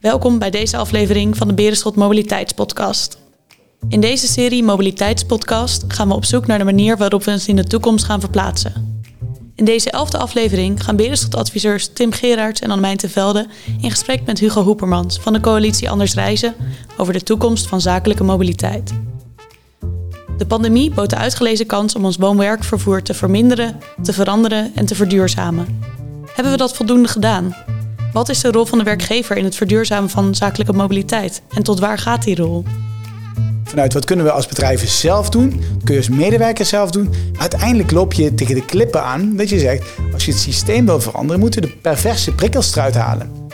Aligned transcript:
Welkom 0.00 0.38
bij 0.38 0.50
deze 0.50 0.76
aflevering 0.76 1.36
van 1.36 1.48
de 1.48 1.54
Berenschot 1.54 1.96
Mobiliteitspodcast. 1.96 3.18
In 3.88 4.00
deze 4.00 4.26
serie 4.26 4.62
Mobiliteitspodcast 4.62 5.84
gaan 5.88 6.08
we 6.08 6.14
op 6.14 6.24
zoek 6.24 6.46
naar 6.46 6.58
de 6.58 6.64
manier 6.64 6.96
waarop 6.96 7.24
we 7.24 7.30
ons 7.30 7.48
in 7.48 7.56
de 7.56 7.64
toekomst 7.64 8.04
gaan 8.04 8.20
verplaatsen. 8.20 9.02
In 9.54 9.64
deze 9.64 9.90
elfde 9.90 10.18
aflevering 10.18 10.84
gaan 10.84 10.96
Berenschot-adviseurs 10.96 11.92
Tim 11.92 12.12
Gerards 12.12 12.60
en 12.60 12.70
Annemijn 12.70 13.00
Velde 13.00 13.46
in 13.80 13.90
gesprek 13.90 14.26
met 14.26 14.38
Hugo 14.38 14.62
Hoepermans 14.62 15.18
van 15.18 15.32
de 15.32 15.40
coalitie 15.40 15.90
Anders 15.90 16.14
Reizen 16.14 16.54
over 16.96 17.12
de 17.12 17.22
toekomst 17.22 17.66
van 17.66 17.80
zakelijke 17.80 18.24
mobiliteit. 18.24 18.92
De 20.36 20.46
pandemie 20.46 20.90
bood 20.90 21.10
de 21.10 21.16
uitgelezen 21.16 21.66
kans 21.66 21.94
om 21.94 22.04
ons 22.04 22.16
woon-werkvervoer 22.16 23.02
te 23.02 23.14
verminderen, 23.14 23.78
te 24.02 24.12
veranderen 24.12 24.72
en 24.74 24.86
te 24.86 24.94
verduurzamen. 24.94 25.82
Hebben 26.34 26.52
we 26.52 26.58
dat 26.58 26.76
voldoende 26.76 27.08
gedaan? 27.08 27.54
Wat 28.12 28.28
is 28.28 28.40
de 28.40 28.50
rol 28.50 28.64
van 28.64 28.78
de 28.78 28.84
werkgever 28.84 29.36
in 29.36 29.44
het 29.44 29.56
verduurzamen 29.56 30.10
van 30.10 30.34
zakelijke 30.34 30.72
mobiliteit? 30.72 31.42
En 31.54 31.62
tot 31.62 31.78
waar 31.78 31.98
gaat 31.98 32.22
die 32.22 32.36
rol? 32.36 32.64
Vanuit 33.64 33.92
wat 33.92 34.04
kunnen 34.04 34.24
we 34.24 34.32
als 34.32 34.46
bedrijven 34.46 34.88
zelf 34.88 35.28
doen? 35.28 35.50
Wat 35.50 35.84
kun 35.84 35.94
je 35.94 36.00
als 36.00 36.08
medewerker 36.08 36.64
zelf 36.64 36.90
doen? 36.90 37.08
Maar 37.32 37.40
uiteindelijk 37.40 37.90
loop 37.90 38.12
je 38.12 38.34
tegen 38.34 38.54
de 38.54 38.64
klippen 38.64 39.02
aan 39.02 39.36
dat 39.36 39.48
je 39.48 39.58
zegt: 39.58 39.84
als 40.12 40.24
je 40.24 40.30
het 40.30 40.40
systeem 40.40 40.86
wil 40.86 41.00
veranderen, 41.00 41.40
moeten 41.40 41.60
we 41.60 41.66
de 41.66 41.72
perverse 41.72 42.34
prikkels 42.34 42.76
eruit 42.76 42.94
halen. 42.94 43.48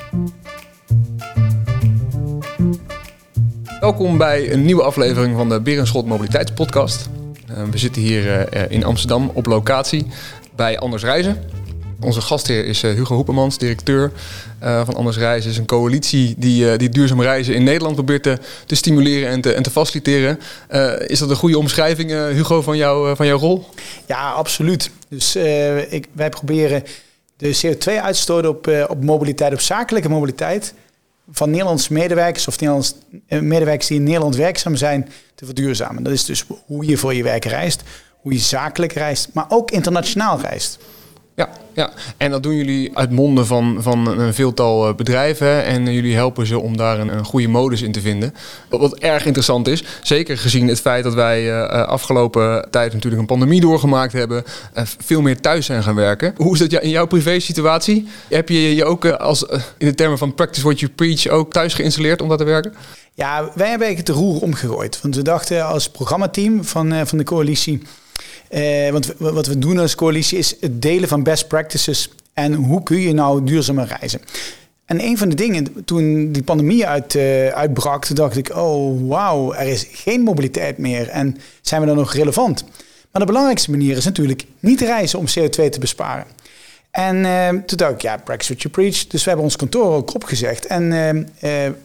Welkom 3.81 4.19
bij 4.19 4.53
een 4.53 4.65
nieuwe 4.65 4.83
aflevering 4.83 5.37
van 5.37 5.49
de 5.49 5.61
Berenschot 5.61 6.07
Mobiliteitspodcast. 6.07 7.09
Uh, 7.51 7.57
we 7.71 7.79
zitten 7.79 8.03
hier 8.03 8.55
uh, 8.57 8.63
in 8.69 8.85
Amsterdam 8.85 9.31
op 9.35 9.47
locatie 9.47 10.07
bij 10.55 10.79
Anders 10.79 11.03
Reizen. 11.03 11.56
Onze 12.01 12.21
gastheer 12.21 12.65
is 12.65 12.83
uh, 12.83 12.95
Hugo 12.95 13.15
Hoepermans, 13.15 13.59
directeur 13.59 14.13
van 14.59 14.95
Anders 14.95 15.17
Reizen. 15.17 15.51
is 15.51 15.59
een 15.59 15.67
coalitie 15.67 16.35
die, 16.39 16.77
die 16.77 16.89
duurzaam 16.89 17.23
reizen 17.23 17.55
in 17.55 17.65
Nederland 17.65 17.95
probeert 17.95 18.23
te, 18.23 18.39
te 18.67 18.75
stimuleren 18.75 19.29
en 19.29 19.41
te, 19.41 19.53
en 19.53 19.63
te 19.63 19.71
faciliteren. 19.71 20.39
is 21.07 21.19
dat 21.19 21.31
een 21.31 21.37
goede 21.37 21.59
omschrijving, 21.59 22.11
Hugo, 22.11 22.63
van, 22.63 22.77
jou, 22.77 23.17
van 23.17 23.27
jouw 23.27 23.39
rol? 23.39 23.69
Ja, 24.07 24.31
absoluut. 24.31 24.91
Dus 25.09 25.37
ik, 25.89 26.07
wij 26.13 26.29
proberen 26.29 26.83
de 27.37 27.61
CO2-uitstoot 27.67 28.47
op, 28.47 28.87
op 28.89 29.05
mobiliteit, 29.05 29.53
op 29.53 29.61
zakelijke 29.61 30.09
mobiliteit 30.09 30.75
van 31.31 31.51
Nederlandse 31.51 31.93
medewerkers 31.93 32.49
of 32.49 32.55
Nederlands, 32.61 32.95
eh, 33.27 33.41
medewerkers 33.41 33.87
die 33.87 33.97
in 33.97 34.03
Nederland 34.03 34.37
werkzaam 34.37 34.77
zijn 34.77 35.09
te 35.35 35.45
verduurzamen. 35.45 36.03
Dat 36.03 36.13
is 36.13 36.25
dus 36.25 36.45
hoe 36.67 36.87
je 36.87 36.97
voor 36.97 37.15
je 37.15 37.23
werk 37.23 37.45
reist, 37.45 37.83
hoe 38.21 38.33
je 38.33 38.39
zakelijk 38.39 38.93
reist, 38.93 39.29
maar 39.33 39.47
ook 39.49 39.71
internationaal 39.71 40.41
reist. 40.41 40.79
Ja, 41.37 41.49
ja, 41.73 41.91
en 42.17 42.31
dat 42.31 42.43
doen 42.43 42.55
jullie 42.55 42.97
uit 42.97 43.11
monden 43.11 43.47
van, 43.47 43.77
van 43.81 44.19
een 44.19 44.35
veeltal 44.35 44.89
eh, 44.89 44.95
bedrijven. 44.95 45.65
En 45.65 45.93
jullie 45.93 46.15
helpen 46.15 46.47
ze 46.47 46.59
om 46.59 46.77
daar 46.77 46.99
een, 46.99 47.25
goede 47.25 47.49
modus 47.49 47.83
in 47.83 47.93
te 47.93 48.01
vinden. 48.01 48.35
Wat, 48.69 48.99
erg 48.99 49.27
interessant 49.27 49.69
is, 49.69 49.85
zeker 50.03 50.39
gezien 50.39 50.69
het 50.69 50.81
feit 50.81 51.05
dat 51.05 51.15
wij 51.15 51.45
uh, 51.45 51.69
afgelopen 51.69 52.69
tijd 52.71 52.93
natuurlijk 52.93 53.21
een 53.21 53.29
pandemie 53.29 53.61
doorgemaakt 53.61 54.13
hebben. 54.13 54.45
Uh, 54.77 54.83
veel 54.85 55.23
meer 55.23 55.41
thuis 55.41 55.67
zijn 55.67 55.83
gaan 55.83 55.95
werken. 55.95 56.35
Hoe 56.37 56.53
is 56.53 56.69
dat 56.69 56.83
in 56.83 56.91
jouw 56.91 57.07
privé 57.07 57.41
situatie? 57.41 58.09
Heb 58.29 58.49
je 58.49 58.75
je 58.75 58.85
ook 58.85 59.07
als, 59.07 59.43
in 59.79 59.87
de 59.87 59.95
termen 59.95 60.19
van 60.19 60.35
practice 60.35 60.67
what 60.67 60.81
you 60.81 60.93
preach 60.93 61.29
ook 61.29 61.53
thuis 61.53 61.75
geïnstalleerd 61.75 62.23
om 62.23 62.29
dat 62.29 62.39
te 62.39 62.45
werken? 62.45 62.75
Ja, 63.15 63.41
wij 63.41 63.69
hebben 63.69 63.87
eigenlijk 63.87 63.99
het 63.99 64.09
roer 64.09 64.41
omgegooid. 64.41 65.01
Want 65.03 65.17
we 65.17 65.23
dachten 65.23 65.67
als 65.67 65.91
programmateam 65.91 66.65
van, 66.65 67.07
van 67.07 67.19
de 67.19 67.25
coalitie 67.25 67.83
eh, 68.49 68.91
want 68.91 69.15
wat 69.19 69.47
we 69.47 69.59
doen 69.59 69.79
als 69.79 69.95
coalitie 69.95 70.39
is 70.39 70.57
het 70.61 70.83
delen 70.83 71.09
van 71.09 71.23
best 71.23 71.49
practices 71.49 72.11
en 72.35 72.55
hoe 72.55 72.83
kun 72.83 73.01
je 73.01 73.13
nou 73.13 73.45
duurzamer 73.45 73.97
reizen. 73.99 74.21
En 74.85 75.05
een 75.05 75.19
van 75.19 75.29
de 75.29 75.35
dingen, 75.35 75.85
toen 75.85 76.33
die 76.33 76.43
pandemie 76.43 76.87
uit, 76.87 77.15
uh, 77.15 77.49
uitbrak, 77.49 78.17
dacht 78.17 78.37
ik, 78.37 78.57
oh 78.57 79.09
wauw, 79.09 79.53
er 79.53 79.67
is 79.67 79.87
geen 79.91 80.21
mobiliteit 80.21 80.79
meer 80.79 81.09
en 81.09 81.37
zijn 81.61 81.81
we 81.81 81.87
dan 81.87 81.97
nog 81.97 82.13
relevant? 82.13 82.65
Maar 83.11 83.21
de 83.21 83.27
belangrijkste 83.27 83.71
manier 83.71 83.97
is 83.97 84.05
natuurlijk 84.05 84.45
niet 84.61 84.81
reizen 84.81 85.19
om 85.19 85.27
CO2 85.27 85.69
te 85.69 85.81
besparen. 85.81 86.27
En 86.91 87.17
uh, 87.17 87.49
toen 87.49 87.79
dacht 87.79 87.93
ik, 87.93 88.03
ja, 88.03 88.17
practice 88.17 88.53
what 88.53 88.63
you 88.63 88.75
preach. 88.75 89.07
Dus 89.07 89.23
we 89.23 89.29
hebben 89.29 89.45
ons 89.45 89.57
kantoor 89.57 89.95
ook 89.95 90.15
opgezegd. 90.15 90.67
En 90.67 90.89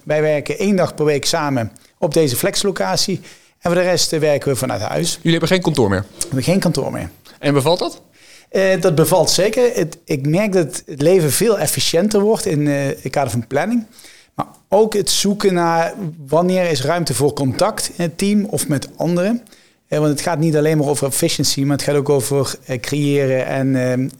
wij 0.03 0.21
werken 0.21 0.57
één 0.57 0.75
dag 0.75 0.95
per 0.95 1.05
week 1.05 1.25
samen 1.25 1.71
op 1.97 2.13
deze 2.13 2.35
flexlocatie. 2.35 3.21
En 3.61 3.71
voor 3.71 3.81
de 3.81 3.87
rest 3.87 4.11
werken 4.11 4.49
we 4.49 4.55
vanuit 4.55 4.81
huis. 4.81 5.13
Jullie 5.13 5.31
hebben 5.31 5.49
geen 5.49 5.61
kantoor 5.61 5.89
meer? 5.89 6.05
We 6.17 6.21
hebben 6.21 6.43
geen 6.43 6.59
kantoor 6.59 6.91
meer. 6.91 7.09
En 7.39 7.53
bevalt 7.53 7.79
dat? 7.79 8.01
Uh, 8.51 8.81
dat 8.81 8.95
bevalt 8.95 9.29
zeker. 9.29 9.71
Het, 9.73 9.97
ik 10.05 10.27
merk 10.27 10.51
dat 10.51 10.83
het 10.85 11.01
leven 11.01 11.31
veel 11.31 11.59
efficiënter 11.59 12.21
wordt 12.21 12.45
in 12.45 12.59
uh, 12.59 12.85
het 12.85 13.09
kader 13.09 13.31
van 13.31 13.47
planning. 13.47 13.85
Maar 14.33 14.45
ook 14.69 14.93
het 14.93 15.09
zoeken 15.09 15.53
naar 15.53 15.93
wanneer 16.27 16.69
is 16.69 16.81
ruimte 16.81 17.13
voor 17.13 17.33
contact 17.33 17.91
in 17.95 18.03
het 18.03 18.17
team 18.17 18.45
of 18.45 18.67
met 18.67 18.89
anderen. 18.95 19.43
Uh, 19.91 19.99
want 19.99 20.11
het 20.11 20.21
gaat 20.21 20.39
niet 20.39 20.55
alleen 20.55 20.77
maar 20.77 20.87
over 20.87 21.07
efficiency, 21.07 21.61
maar 21.63 21.77
het 21.77 21.85
gaat 21.85 21.95
ook 21.95 22.09
over 22.09 22.55
creëren. 22.79 23.45
En 23.45 24.11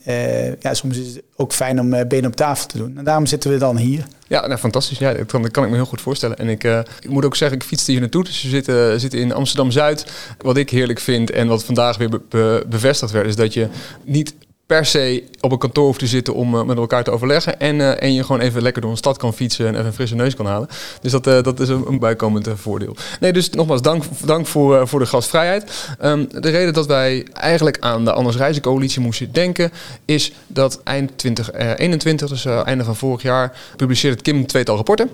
ja, 0.60 0.74
soms 0.74 0.98
is 0.98 1.06
het 1.06 1.22
ook 1.36 1.52
fijn 1.52 1.80
om 1.80 1.90
benen 2.08 2.26
op 2.26 2.36
tafel 2.36 2.66
te 2.66 2.78
doen. 2.78 2.98
En 2.98 3.04
daarom 3.04 3.26
zitten 3.26 3.50
we 3.50 3.58
dan 3.58 3.76
hier. 3.76 4.04
Ja, 4.28 4.46
nou, 4.46 4.58
fantastisch. 4.58 4.98
Ja, 4.98 5.12
dat 5.12 5.26
kan, 5.26 5.44
ik 5.44 5.56
me 5.56 5.74
heel 5.74 5.84
goed 5.84 6.00
voorstellen. 6.00 6.38
En 6.38 6.48
ik, 6.48 6.64
ik 7.00 7.08
moet 7.08 7.24
ook 7.24 7.36
zeggen, 7.36 7.58
ik 7.58 7.64
fietste 7.64 7.90
hier 7.90 8.00
naartoe. 8.00 8.24
Dus 8.24 8.42
we 8.42 8.48
zitten, 8.48 9.00
zitten 9.00 9.18
in 9.20 9.32
Amsterdam-Zuid. 9.32 10.06
Wat 10.38 10.56
ik 10.56 10.70
heerlijk 10.70 11.00
vind 11.00 11.30
en 11.30 11.48
wat 11.48 11.64
vandaag 11.64 11.96
weer 11.96 12.20
bevestigd 12.68 13.12
werd... 13.12 13.26
is 13.26 13.36
dat 13.36 13.54
je 13.54 13.68
niet 14.04 14.34
per 14.66 14.86
se 14.86 15.24
op 15.40 15.52
een 15.52 15.58
kantoor 15.58 15.84
hoeft 15.84 15.98
te 15.98 16.06
zitten 16.06 16.34
om 16.34 16.54
uh, 16.54 16.62
met 16.62 16.76
elkaar 16.76 17.04
te 17.04 17.10
overleggen. 17.10 17.60
En, 17.60 17.78
uh, 17.78 18.02
en 18.02 18.14
je 18.14 18.24
gewoon 18.24 18.40
even 18.40 18.62
lekker 18.62 18.82
door 18.82 18.90
een 18.90 18.96
stad 18.96 19.16
kan 19.16 19.34
fietsen 19.34 19.66
en 19.66 19.74
even 19.74 19.86
een 19.86 19.92
frisse 19.92 20.14
neus 20.14 20.34
kan 20.34 20.46
halen. 20.46 20.68
Dus 21.00 21.12
dat, 21.12 21.26
uh, 21.26 21.42
dat 21.42 21.60
is 21.60 21.68
een, 21.68 21.84
een 21.86 21.98
bijkomend 21.98 22.48
voordeel. 22.54 22.96
Nee, 23.20 23.32
dus 23.32 23.50
nogmaals 23.50 23.82
dank, 23.82 24.04
dank 24.24 24.46
voor, 24.46 24.88
voor 24.88 24.98
de 24.98 25.06
gastvrijheid. 25.06 25.88
Um, 26.04 26.28
de 26.40 26.50
reden 26.50 26.72
dat 26.72 26.86
wij 26.86 27.26
eigenlijk 27.32 27.76
aan 27.80 28.04
de 28.04 28.12
Anders 28.12 28.36
Reizen 28.36 28.62
Coalitie 28.62 29.00
moesten 29.00 29.32
denken... 29.32 29.72
is 30.04 30.32
dat 30.46 30.80
eind 30.84 31.18
2021, 31.18 32.28
dus 32.28 32.44
einde 32.44 32.84
van 32.84 32.96
vorig 32.96 33.22
jaar, 33.22 33.56
publiceerde 33.76 34.22
Kim 34.22 34.46
tweetal 34.46 34.76
rapporten. 34.76 35.10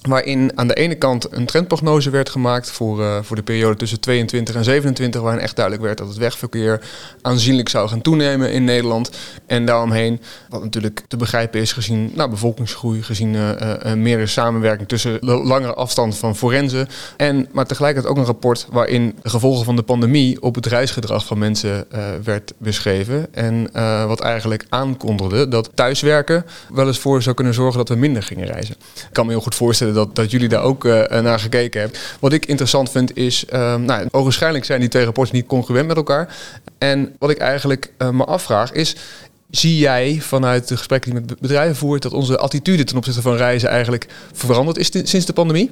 Waarin 0.00 0.52
aan 0.54 0.68
de 0.68 0.74
ene 0.74 0.94
kant 0.94 1.32
een 1.32 1.46
trendprognose 1.46 2.10
werd 2.10 2.28
gemaakt 2.28 2.70
voor, 2.70 3.00
uh, 3.00 3.18
voor 3.22 3.36
de 3.36 3.42
periode 3.42 3.76
tussen 3.76 4.00
22 4.00 4.54
en 4.54 4.64
27, 4.64 5.20
waarin 5.20 5.40
echt 5.40 5.56
duidelijk 5.56 5.84
werd 5.84 5.98
dat 5.98 6.08
het 6.08 6.16
wegverkeer 6.16 6.80
aanzienlijk 7.22 7.68
zou 7.68 7.88
gaan 7.88 8.00
toenemen 8.00 8.52
in 8.52 8.64
Nederland. 8.64 9.10
En 9.46 9.64
daaromheen, 9.64 10.20
wat 10.48 10.62
natuurlijk 10.62 11.02
te 11.08 11.16
begrijpen 11.16 11.60
is 11.60 11.72
gezien 11.72 12.10
nou, 12.14 12.30
bevolkingsgroei, 12.30 13.02
gezien 13.02 13.34
uh, 13.34 13.92
meer 13.94 14.28
samenwerking 14.28 14.88
tussen 14.88 15.18
langere 15.20 15.74
afstand 15.74 16.16
van 16.16 16.36
forensen. 16.36 16.88
En, 17.16 17.48
maar 17.52 17.66
tegelijkertijd 17.66 18.12
ook 18.12 18.18
een 18.18 18.26
rapport 18.26 18.66
waarin 18.70 19.14
de 19.22 19.28
gevolgen 19.28 19.64
van 19.64 19.76
de 19.76 19.82
pandemie 19.82 20.42
op 20.42 20.54
het 20.54 20.66
reisgedrag 20.66 21.26
van 21.26 21.38
mensen 21.38 21.86
werd 22.24 22.52
beschreven. 22.58 23.34
En 23.34 23.70
wat 24.06 24.20
eigenlijk 24.20 24.66
aankondigde 24.68 25.48
dat 25.48 25.70
thuiswerken 25.74 26.46
wel 26.72 26.86
eens 26.86 26.98
voor 26.98 27.22
zou 27.22 27.34
kunnen 27.34 27.54
zorgen 27.54 27.78
dat 27.78 27.88
we 27.88 27.94
minder 27.94 28.22
gingen 28.22 28.46
reizen. 28.46 28.74
Ik 28.94 29.08
kan 29.12 29.26
me 29.26 29.32
heel 29.32 29.40
goed 29.40 29.54
voorstellen 29.54 29.89
dat, 29.92 30.14
dat 30.14 30.30
jullie 30.30 30.48
daar 30.48 30.62
ook 30.62 30.84
uh, 30.84 31.20
naar 31.20 31.40
gekeken 31.40 31.80
hebben. 31.80 31.98
Wat 32.20 32.32
ik 32.32 32.46
interessant 32.46 32.90
vind 32.90 33.16
is, 33.16 33.44
uh, 33.52 33.74
nou, 33.74 34.08
waarschijnlijk 34.10 34.64
zijn 34.64 34.80
die 34.80 34.88
twee 34.88 35.04
rapporten 35.04 35.34
niet 35.34 35.46
congruent 35.46 35.86
met 35.86 35.96
elkaar. 35.96 36.36
En 36.78 37.16
wat 37.18 37.30
ik 37.30 37.38
eigenlijk 37.38 37.92
me 37.98 38.24
afvraag 38.24 38.72
is, 38.72 38.96
zie 39.50 39.76
jij 39.76 40.18
vanuit 40.20 40.68
de 40.68 40.76
gesprekken 40.76 41.10
die 41.10 41.20
met 41.20 41.40
bedrijven 41.40 41.76
voert 41.76 42.02
dat 42.02 42.12
onze 42.12 42.38
attitude 42.38 42.84
ten 42.84 42.96
opzichte 42.96 43.22
van 43.22 43.36
reizen 43.36 43.68
eigenlijk 43.68 44.06
veranderd 44.32 44.78
is 44.78 44.90
sinds 45.10 45.26
de 45.26 45.32
pandemie? 45.32 45.70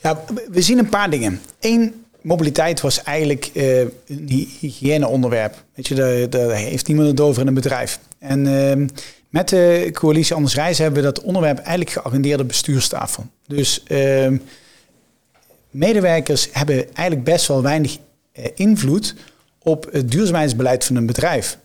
Ja, 0.00 0.24
we 0.50 0.62
zien 0.62 0.78
een 0.78 0.88
paar 0.88 1.10
dingen. 1.10 1.40
Eén, 1.60 2.04
mobiliteit 2.22 2.80
was 2.80 3.02
eigenlijk 3.02 3.50
uh, 3.52 3.78
een 3.80 4.48
hygiëneonderwerp. 4.60 5.64
Weet 5.74 5.88
je, 5.88 5.94
daar, 5.94 6.30
daar, 6.30 6.50
heeft 6.56 6.86
niemand 6.86 7.08
het 7.08 7.20
over 7.20 7.42
in 7.42 7.48
een 7.48 7.54
bedrijf. 7.54 7.98
En 8.18 8.46
uh, 8.46 8.86
met 9.30 9.48
de 9.48 9.90
coalitie 9.92 10.34
Anders 10.34 10.54
Reizen 10.54 10.84
hebben 10.84 11.02
we 11.02 11.12
dat 11.12 11.24
onderwerp 11.24 11.58
eigenlijk 11.58 11.90
geagendeerd 11.90 12.40
op 12.40 12.48
bestuurstafel. 12.48 13.26
Dus 13.46 13.82
uh, 13.88 14.28
medewerkers 15.70 16.48
hebben 16.52 16.94
eigenlijk 16.94 17.24
best 17.24 17.46
wel 17.46 17.62
weinig 17.62 17.98
uh, 18.32 18.44
invloed 18.54 19.14
op 19.58 19.88
het 19.92 20.10
duurzaamheidsbeleid 20.10 20.84
van 20.84 20.96
een 20.96 21.06
bedrijf. 21.06 21.58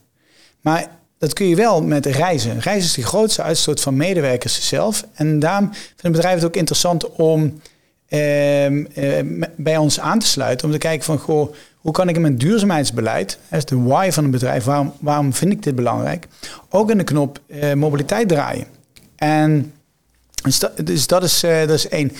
Maar 0.61 0.87
dat 1.17 1.33
kun 1.33 1.47
je 1.47 1.55
wel 1.55 1.83
met 1.83 2.05
reizen. 2.05 2.59
Reizen 2.59 2.89
is 2.89 2.93
de 2.93 3.03
grootste 3.03 3.41
uitstoot 3.41 3.81
van 3.81 3.95
medewerkers 3.95 4.67
zelf. 4.67 5.05
En 5.13 5.39
daarom 5.39 5.69
vinden 5.73 6.11
bedrijven 6.11 6.39
het 6.39 6.47
ook 6.47 6.55
interessant 6.55 7.09
om 7.11 7.61
uh, 8.09 8.83
bij 9.55 9.77
ons 9.77 9.99
aan 9.99 10.19
te 10.19 10.27
sluiten. 10.27 10.65
Om 10.65 10.73
te 10.73 10.77
kijken 10.77 11.05
van, 11.05 11.17
goh, 11.17 11.53
hoe 11.85 11.93
kan 11.93 12.09
ik 12.09 12.15
in 12.15 12.21
mijn 12.21 12.37
duurzaamheidsbeleid, 12.37 13.37
dat 13.49 13.59
is 13.59 13.65
de 13.65 13.81
why 13.81 14.09
van 14.11 14.23
een 14.23 14.31
bedrijf, 14.31 14.63
waarom, 14.63 14.93
waarom 14.99 15.33
vind 15.33 15.51
ik 15.51 15.63
dit 15.63 15.75
belangrijk, 15.75 16.27
ook 16.69 16.89
in 16.89 16.97
de 16.97 17.03
knop 17.03 17.39
uh, 17.47 17.73
mobiliteit 17.73 18.27
draaien. 18.27 18.67
En 19.15 19.73
dus 20.43 20.59
dat, 20.59 20.71
dus 20.85 21.05
is, 21.07 21.43
uh, 21.43 21.59
dat 21.59 21.69
is 21.69 21.87
één. 21.87 22.11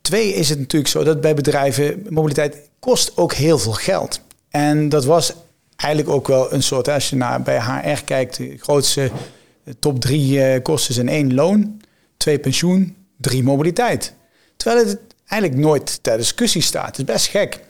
Twee 0.00 0.34
is 0.34 0.48
het 0.48 0.58
natuurlijk 0.58 0.90
zo 0.90 1.04
dat 1.04 1.20
bij 1.20 1.34
bedrijven 1.34 2.06
mobiliteit 2.08 2.56
kost 2.78 3.16
ook 3.16 3.32
heel 3.32 3.58
veel 3.58 3.72
geld. 3.72 4.20
En 4.50 4.88
dat 4.88 5.04
was 5.04 5.32
eigenlijk 5.76 6.14
ook 6.14 6.28
wel 6.28 6.52
een 6.52 6.62
soort, 6.62 6.88
als 6.88 7.10
je 7.10 7.16
naar 7.16 7.42
bij 7.42 7.60
HR 7.60 8.04
kijkt, 8.04 8.36
de 8.36 8.56
grootste 8.58 9.10
top 9.78 10.00
drie 10.00 10.54
uh, 10.54 10.62
kosten 10.62 10.94
zijn 10.94 11.08
één 11.08 11.34
loon. 11.34 11.80
twee 12.16 12.38
pensioen, 12.38 12.96
drie 13.16 13.42
mobiliteit. 13.42 14.14
Terwijl 14.56 14.86
het 14.86 14.98
eigenlijk 15.26 15.60
nooit 15.60 15.98
ter 16.02 16.16
discussie 16.16 16.62
staat. 16.62 16.86
Het 16.86 16.98
is 16.98 17.04
best 17.14 17.26
gek. 17.26 17.64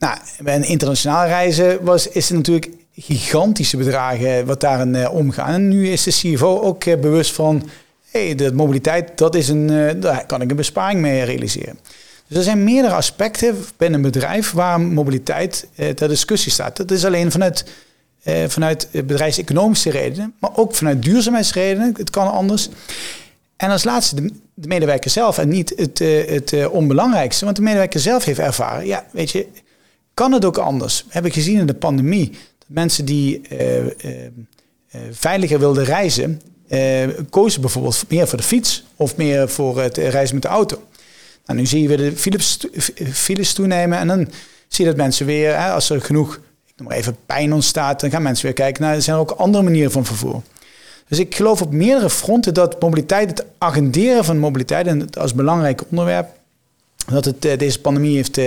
Nou, 0.00 0.18
een 0.44 0.64
internationaal 0.64 1.26
reizen 1.26 1.84
was, 1.84 2.08
is 2.08 2.28
het 2.28 2.36
natuurlijk 2.36 2.70
gigantische 2.94 3.76
bedragen 3.76 4.46
wat 4.46 4.60
daarin 4.60 4.94
uh, 4.94 5.14
omgaan. 5.14 5.54
En 5.54 5.68
nu 5.68 5.88
is 5.88 6.02
de 6.02 6.10
CFO 6.10 6.60
ook 6.60 6.84
uh, 6.84 6.96
bewust 6.96 7.32
van, 7.32 7.68
hey, 8.10 8.34
de 8.34 8.52
mobiliteit, 8.52 9.18
dat 9.18 9.34
is 9.34 9.48
een, 9.48 9.70
uh, 9.70 9.90
daar 9.96 10.26
kan 10.26 10.40
ik 10.40 10.50
een 10.50 10.56
besparing 10.56 11.00
mee 11.00 11.22
realiseren. 11.22 11.78
Dus 12.26 12.36
er 12.36 12.42
zijn 12.42 12.64
meerdere 12.64 12.94
aspecten 12.94 13.56
binnen 13.76 14.04
een 14.04 14.10
bedrijf 14.10 14.50
waar 14.52 14.80
mobiliteit 14.80 15.68
ter 15.74 16.08
discussie 16.08 16.52
staat. 16.52 16.76
Dat 16.76 16.90
is 16.90 17.04
alleen 17.04 17.30
vanuit, 17.30 17.64
vanuit 18.46 18.88
bedrijfseconomische 18.92 19.90
redenen, 19.90 20.34
maar 20.38 20.50
ook 20.56 20.74
vanuit 20.74 21.02
duurzaamheidsredenen. 21.02 21.94
Het 21.96 22.10
kan 22.10 22.32
anders. 22.32 22.68
En 23.56 23.70
als 23.70 23.84
laatste 23.84 24.14
de, 24.14 24.32
de 24.54 24.68
medewerker 24.68 25.10
zelf 25.10 25.38
en 25.38 25.48
niet 25.48 25.72
het, 25.76 25.98
het 26.28 26.68
onbelangrijkste, 26.68 27.44
want 27.44 27.56
de 27.56 27.62
medewerker 27.62 28.00
zelf 28.00 28.24
heeft 28.24 28.38
ervaren, 28.38 28.86
ja, 28.86 29.04
weet 29.12 29.30
je, 29.30 29.46
kan 30.20 30.32
het 30.32 30.44
ook 30.44 30.58
anders? 30.58 31.04
Heb 31.08 31.26
ik 31.26 31.32
gezien 31.32 31.58
in 31.58 31.66
de 31.66 31.74
pandemie 31.74 32.38
mensen 32.66 33.04
die 33.04 33.40
uh, 33.52 33.84
uh, 33.84 33.90
veiliger 35.10 35.58
wilden 35.58 35.84
reizen, 35.84 36.40
kozen 37.30 37.60
bijvoorbeeld 37.60 38.04
meer 38.08 38.28
voor 38.28 38.38
de 38.38 38.44
fiets 38.44 38.84
of 38.96 39.16
meer 39.16 39.48
voor 39.48 39.80
het 39.80 39.96
reizen 39.96 40.34
met 40.34 40.42
de 40.42 40.48
auto. 40.48 40.82
Nou, 41.46 41.58
nu 41.58 41.66
zie 41.66 41.82
je 41.82 41.88
weer 41.88 41.96
de 41.96 42.16
files, 43.12 43.52
toenemen 43.52 43.98
en 43.98 44.06
dan 44.06 44.28
zie 44.68 44.84
je 44.84 44.90
dat 44.90 45.00
mensen 45.00 45.26
weer, 45.26 45.58
hè, 45.58 45.70
als 45.70 45.90
er 45.90 46.00
genoeg, 46.00 46.40
ik 46.66 46.84
maar 46.84 46.96
even, 46.96 47.16
pijn 47.26 47.52
ontstaat, 47.52 48.00
dan 48.00 48.10
gaan 48.10 48.22
mensen 48.22 48.44
weer 48.44 48.54
kijken 48.54 48.82
naar, 48.82 48.94
er 48.94 49.02
zijn 49.02 49.16
ook 49.16 49.30
andere 49.30 49.64
manieren 49.64 49.92
van 49.92 50.04
vervoer. 50.04 50.42
Dus 51.08 51.18
ik 51.18 51.34
geloof 51.34 51.62
op 51.62 51.72
meerdere 51.72 52.10
fronten 52.10 52.54
dat 52.54 52.80
mobiliteit, 52.80 53.30
het 53.30 53.44
agenderen 53.58 54.24
van 54.24 54.38
mobiliteit 54.38 54.86
en 54.86 55.10
als 55.10 55.34
belangrijk 55.34 55.82
onderwerp, 55.90 56.28
dat 57.06 57.24
het 57.24 57.42
deze 57.58 57.80
pandemie 57.80 58.16
heeft 58.16 58.38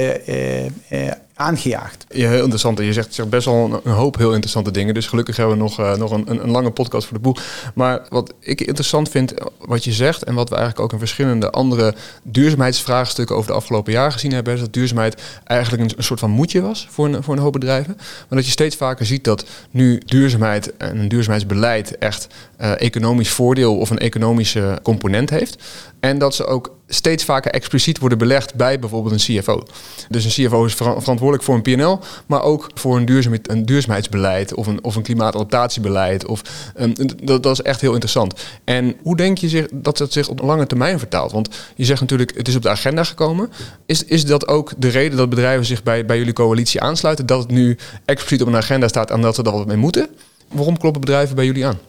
aangejaagd. 1.35 2.05
Ja, 2.09 2.29
heel 2.29 2.41
interessant. 2.41 2.77
Je 2.77 2.93
zegt, 2.93 3.13
zegt 3.13 3.29
best 3.29 3.45
wel 3.45 3.81
een, 3.83 3.91
hoop 3.91 4.17
heel 4.17 4.31
interessante 4.31 4.71
dingen. 4.71 4.93
Dus 4.93 5.07
gelukkig 5.07 5.37
hebben 5.37 5.55
we 5.55 5.61
nog, 5.61 5.79
uh, 5.79 5.95
nog 5.95 6.11
een, 6.11 6.43
een, 6.43 6.51
lange 6.51 6.71
podcast 6.71 7.07
voor 7.07 7.17
de 7.17 7.23
boel. 7.23 7.35
Maar 7.75 8.01
wat 8.09 8.33
ik 8.39 8.61
interessant 8.61 9.09
vind, 9.09 9.33
wat 9.59 9.83
je 9.83 9.91
zegt... 9.91 10.23
en 10.23 10.33
wat 10.33 10.49
we 10.49 10.55
eigenlijk 10.55 10.85
ook 10.85 10.91
in 10.91 10.99
verschillende 10.99 11.49
andere 11.49 11.95
duurzaamheidsvraagstukken... 12.23 13.35
over 13.35 13.47
de 13.47 13.57
afgelopen 13.57 13.93
jaren 13.93 14.11
gezien 14.11 14.31
hebben... 14.31 14.53
is 14.53 14.59
dat 14.59 14.73
duurzaamheid 14.73 15.21
eigenlijk 15.43 15.97
een, 15.97 16.03
soort 16.03 16.19
van 16.19 16.29
moedje 16.29 16.61
was 16.61 16.87
voor 16.91 17.05
een, 17.05 17.23
voor 17.23 17.33
een 17.33 17.41
hoop 17.41 17.53
bedrijven. 17.53 17.93
Maar 17.97 18.37
dat 18.37 18.45
je 18.45 18.51
steeds 18.51 18.75
vaker 18.75 19.05
ziet 19.05 19.23
dat 19.23 19.45
nu 19.71 20.01
duurzaamheid 20.05 20.77
en 20.77 20.99
een 20.99 21.07
duurzaamheidsbeleid... 21.07 21.97
echt 21.97 22.27
uh, 22.61 22.81
economisch 22.81 23.29
voordeel 23.29 23.77
of 23.77 23.89
een 23.89 23.99
economische 23.99 24.79
component 24.83 25.29
heeft. 25.29 25.63
En 25.99 26.17
dat 26.17 26.35
ze 26.35 26.45
ook 26.45 26.71
steeds 26.93 27.23
vaker 27.23 27.51
expliciet 27.51 27.99
worden 27.99 28.17
belegd 28.17 28.55
bij 28.55 28.79
bijvoorbeeld 28.79 29.13
een 29.13 29.39
CFO. 29.39 29.63
Dus 30.09 30.25
een 30.25 30.45
CFO 30.45 30.65
is 30.65 30.73
verantwoordelijk 30.73 31.43
voor 31.43 31.55
een 31.55 31.61
PNL, 31.61 31.99
maar 32.25 32.41
ook 32.41 32.69
voor 32.73 32.97
een, 32.97 33.05
duurzaam, 33.05 33.33
een 33.41 33.65
duurzaamheidsbeleid 33.65 34.53
of 34.53 34.67
een, 34.67 34.83
of 34.83 34.95
een 34.95 35.03
klimaatadaptatiebeleid. 35.03 36.25
Of, 36.25 36.41
um, 36.79 36.93
dat, 37.23 37.43
dat 37.43 37.51
is 37.51 37.61
echt 37.61 37.81
heel 37.81 37.91
interessant. 37.91 38.41
En 38.63 38.95
hoe 39.01 39.15
denk 39.15 39.37
je 39.37 39.49
zich, 39.49 39.67
dat 39.71 39.97
dat 39.97 40.11
zich 40.13 40.27
op 40.27 40.41
lange 40.41 40.67
termijn 40.67 40.99
vertaalt? 40.99 41.31
Want 41.31 41.49
je 41.75 41.85
zegt 41.85 42.01
natuurlijk, 42.01 42.37
het 42.37 42.47
is 42.47 42.55
op 42.55 42.61
de 42.61 42.69
agenda 42.69 43.03
gekomen. 43.03 43.51
Is, 43.85 44.03
is 44.03 44.25
dat 44.25 44.47
ook 44.47 44.73
de 44.77 44.87
reden 44.87 45.17
dat 45.17 45.29
bedrijven 45.29 45.65
zich 45.65 45.83
bij, 45.83 46.05
bij 46.05 46.17
jullie 46.17 46.33
coalitie 46.33 46.81
aansluiten? 46.81 47.25
Dat 47.25 47.39
het 47.39 47.51
nu 47.51 47.77
expliciet 48.05 48.41
op 48.41 48.47
een 48.47 48.55
agenda 48.55 48.87
staat 48.87 49.11
en 49.11 49.21
dat 49.21 49.35
ze 49.35 49.43
er 49.43 49.51
wat 49.51 49.67
mee 49.67 49.77
moeten? 49.77 50.07
Waarom 50.51 50.77
kloppen 50.77 51.01
bedrijven 51.01 51.35
bij 51.35 51.45
jullie 51.45 51.65
aan? 51.65 51.79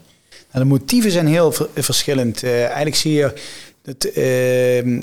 Nou, 0.52 0.66
de 0.66 0.70
motieven 0.70 1.10
zijn 1.10 1.26
heel 1.26 1.54
verschillend. 1.74 2.44
Uh, 2.44 2.64
eigenlijk 2.64 2.96
zie 2.96 3.12
je 3.12 3.32
dat 3.84 4.06
uh, 4.06 5.02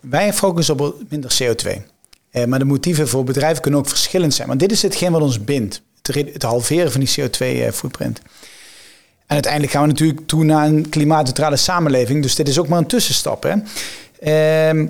wij 0.00 0.32
focussen 0.32 0.80
op 0.80 0.96
minder 1.08 1.36
CO2. 1.42 1.70
Uh, 2.32 2.44
maar 2.44 2.58
de 2.58 2.64
motieven 2.64 3.08
voor 3.08 3.24
bedrijven 3.24 3.62
kunnen 3.62 3.80
ook 3.80 3.88
verschillend 3.88 4.34
zijn. 4.34 4.48
Want 4.48 4.60
dit 4.60 4.72
is 4.72 4.82
hetgeen 4.82 5.12
wat 5.12 5.22
ons 5.22 5.44
bindt. 5.44 5.82
Het, 6.02 6.42
halveren 6.42 6.92
van 6.92 7.00
die 7.00 7.14
CO2-footprint. 7.20 8.20
En 9.26 9.34
uiteindelijk 9.34 9.72
gaan 9.72 9.82
we 9.82 9.88
natuurlijk 9.88 10.26
toe 10.26 10.44
naar 10.44 10.66
een 10.66 10.88
klimaatneutrale 10.88 11.56
samenleving. 11.56 12.22
Dus 12.22 12.34
dit 12.34 12.48
is 12.48 12.58
ook 12.58 12.68
maar 12.68 12.78
een 12.78 12.86
tussenstap. 12.86 13.42
Hè? 13.42 13.54
Uh, 14.72 14.88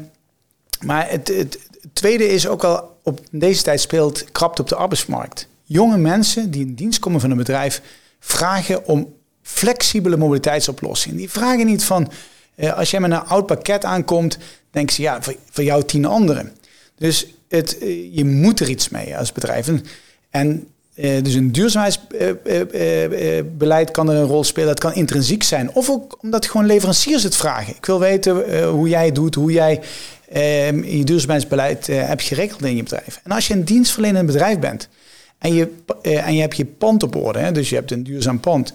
maar 0.84 1.10
het, 1.10 1.28
het, 1.28 1.58
tweede 1.92 2.28
is 2.28 2.48
ook 2.48 2.64
al 2.64 2.96
op 3.02 3.20
deze 3.30 3.62
tijd 3.62 3.80
speelt 3.80 4.32
krapte 4.32 4.62
op 4.62 4.68
de 4.68 4.74
arbeidsmarkt. 4.74 5.48
Jonge 5.64 5.98
mensen 5.98 6.50
die 6.50 6.66
in 6.66 6.74
dienst 6.74 6.98
komen 6.98 7.20
van 7.20 7.30
een 7.30 7.36
bedrijf 7.36 7.82
vragen 8.20 8.86
om 8.86 9.14
flexibele 9.42 10.16
mobiliteitsoplossingen. 10.16 11.16
Die 11.16 11.30
vragen 11.30 11.66
niet 11.66 11.84
van 11.84 12.10
uh, 12.58 12.76
als 12.76 12.90
jij 12.90 13.00
met 13.00 13.10
een 13.10 13.24
oud 13.24 13.46
pakket 13.46 13.84
aankomt, 13.84 14.38
denken 14.70 14.94
ze 14.94 15.02
ja, 15.02 15.22
voor, 15.22 15.34
voor 15.50 15.64
jou 15.64 15.84
tien 15.84 16.04
anderen. 16.04 16.52
Dus 16.96 17.26
het, 17.48 17.76
uh, 17.82 18.16
je 18.16 18.24
moet 18.24 18.60
er 18.60 18.68
iets 18.68 18.88
mee 18.88 19.16
als 19.16 19.32
bedrijf. 19.32 19.68
En 20.30 20.66
uh, 20.94 21.22
dus 21.22 21.34
een 21.34 21.52
duurzaamheidsbeleid 21.52 23.90
kan 23.90 24.10
er 24.10 24.16
een 24.16 24.26
rol 24.26 24.44
spelen. 24.44 24.68
Dat 24.68 24.80
kan 24.80 24.94
intrinsiek 24.94 25.42
zijn. 25.42 25.74
Of 25.74 25.90
ook 25.90 26.18
omdat 26.22 26.46
gewoon 26.46 26.66
leveranciers 26.66 27.22
het 27.22 27.36
vragen. 27.36 27.76
Ik 27.76 27.86
wil 27.86 28.00
weten 28.00 28.62
hoe 28.68 28.88
jij 28.88 29.12
doet, 29.12 29.34
hoe 29.34 29.52
jij 29.52 29.80
ehm, 30.28 30.84
je 30.84 31.04
duurzaamheidsbeleid 31.04 31.86
hebt 31.86 32.22
geregeld 32.22 32.62
in 32.62 32.76
je 32.76 32.82
bedrijf. 32.82 33.20
En 33.24 33.30
als 33.30 33.46
je 33.46 33.54
een 33.54 33.64
dienstverlenend 33.64 34.26
bedrijf 34.26 34.58
bent 34.58 34.88
en 35.38 35.54
je, 35.54 35.68
en 36.02 36.34
je 36.34 36.40
hebt 36.40 36.56
je 36.56 36.64
pand 36.64 37.02
op 37.02 37.16
orde, 37.16 37.52
dus 37.52 37.68
je 37.68 37.74
hebt 37.74 37.90
een 37.90 38.02
duurzaam 38.02 38.40
pand 38.40 38.72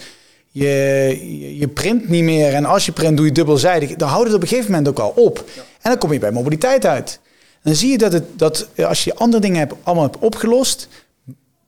je, 0.53 1.57
je, 1.57 1.67
print 1.67 2.09
niet 2.09 2.23
meer. 2.23 2.53
En 2.53 2.65
als 2.65 2.85
je 2.85 2.91
print, 2.91 3.17
doe 3.17 3.25
je 3.25 3.31
dubbelzijdig. 3.31 3.95
Dan 3.95 4.09
houdt 4.09 4.25
het 4.25 4.35
op 4.35 4.41
een 4.41 4.47
gegeven 4.47 4.71
moment 4.71 4.89
ook 4.89 4.99
al 4.99 5.23
op. 5.23 5.49
En 5.81 5.89
dan 5.89 5.97
kom 5.97 6.13
je 6.13 6.19
bij 6.19 6.31
mobiliteit 6.31 6.85
uit. 6.85 7.19
dan 7.63 7.75
zie 7.75 7.91
je 7.91 7.97
dat, 7.97 8.13
het, 8.13 8.23
dat 8.39 8.67
als 8.77 9.03
je 9.03 9.15
andere 9.15 9.41
dingen 9.41 9.57
hebt, 9.57 9.73
allemaal 9.83 10.03
hebt 10.03 10.17
opgelost, 10.17 10.87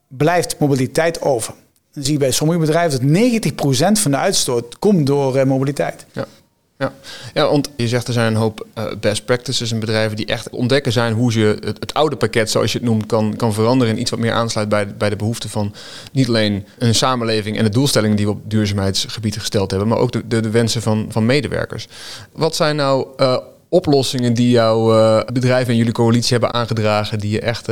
blijft 0.08 0.58
mobiliteit 0.58 1.22
over. 1.22 1.54
Dan 1.92 2.04
zie 2.04 2.12
je 2.12 2.18
bij 2.18 2.30
sommige 2.30 2.58
bedrijven 2.58 3.12
dat 3.12 3.98
90% 3.98 4.00
van 4.00 4.10
de 4.10 4.16
uitstoot 4.16 4.78
komt 4.78 5.06
door 5.06 5.36
uh, 5.36 5.44
mobiliteit. 5.44 6.06
Ja. 6.12 6.26
Ja. 6.78 6.92
ja, 7.34 7.50
want 7.50 7.70
je 7.76 7.88
zegt 7.88 8.06
er 8.06 8.12
zijn 8.12 8.26
een 8.26 8.40
hoop 8.40 8.66
uh, 8.78 8.84
best 9.00 9.24
practices 9.24 9.72
en 9.72 9.80
bedrijven 9.80 10.16
die 10.16 10.26
echt 10.26 10.50
ontdekken 10.50 10.92
zijn 10.92 11.12
hoe 11.12 11.32
ze 11.32 11.56
het, 11.64 11.94
oude 11.94 12.16
pakket, 12.16 12.50
zoals 12.50 12.72
je 12.72 12.78
het 12.78 12.86
noemt, 12.86 13.06
kan, 13.06 13.36
kan 13.36 13.52
veranderen 13.52 13.94
en 13.94 14.00
iets 14.00 14.10
wat 14.10 14.18
meer 14.18 14.32
aansluit 14.32 14.68
bij, 14.68 14.96
bij 14.96 15.10
de 15.10 15.16
behoeften 15.16 15.50
van 15.50 15.74
niet 16.12 16.28
alleen 16.28 16.66
een 16.78 16.94
samenleving 16.94 17.58
en 17.58 17.64
de 17.64 17.70
doelstellingen 17.70 18.16
die 18.16 18.26
we 18.26 18.32
op 18.32 18.50
duurzaamheidsgebied 18.50 19.38
gesteld 19.38 19.70
hebben, 19.70 19.88
maar 19.88 19.98
ook 19.98 20.12
de, 20.12 20.40
de, 20.40 20.50
wensen 20.50 20.82
van, 20.82 21.06
van 21.08 21.26
medewerkers. 21.26 21.88
Wat 22.32 22.56
zijn 22.56 22.76
nou 22.76 23.06
uh, 23.16 23.36
oplossingen 23.68 24.34
die 24.34 24.50
jouw 24.50 24.94
uh, 24.94 25.20
bedrijf 25.32 25.68
en 25.68 25.76
jullie 25.76 25.92
coalitie 25.92 26.30
hebben 26.30 26.54
aangedragen 26.54 27.18
die 27.18 27.30
je 27.30 27.40
echt 27.40 27.64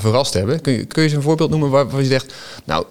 verrast 0.00 0.34
hebben? 0.34 0.60
Kun 0.60 0.72
je, 0.72 0.84
kun 0.84 1.02
je 1.02 1.08
eens 1.08 1.16
een 1.16 1.22
voorbeeld 1.22 1.50
noemen 1.50 1.70
waar, 1.70 1.88
waar 1.88 2.00
je 2.00 2.06
zegt, 2.06 2.34
nou, 2.64 2.84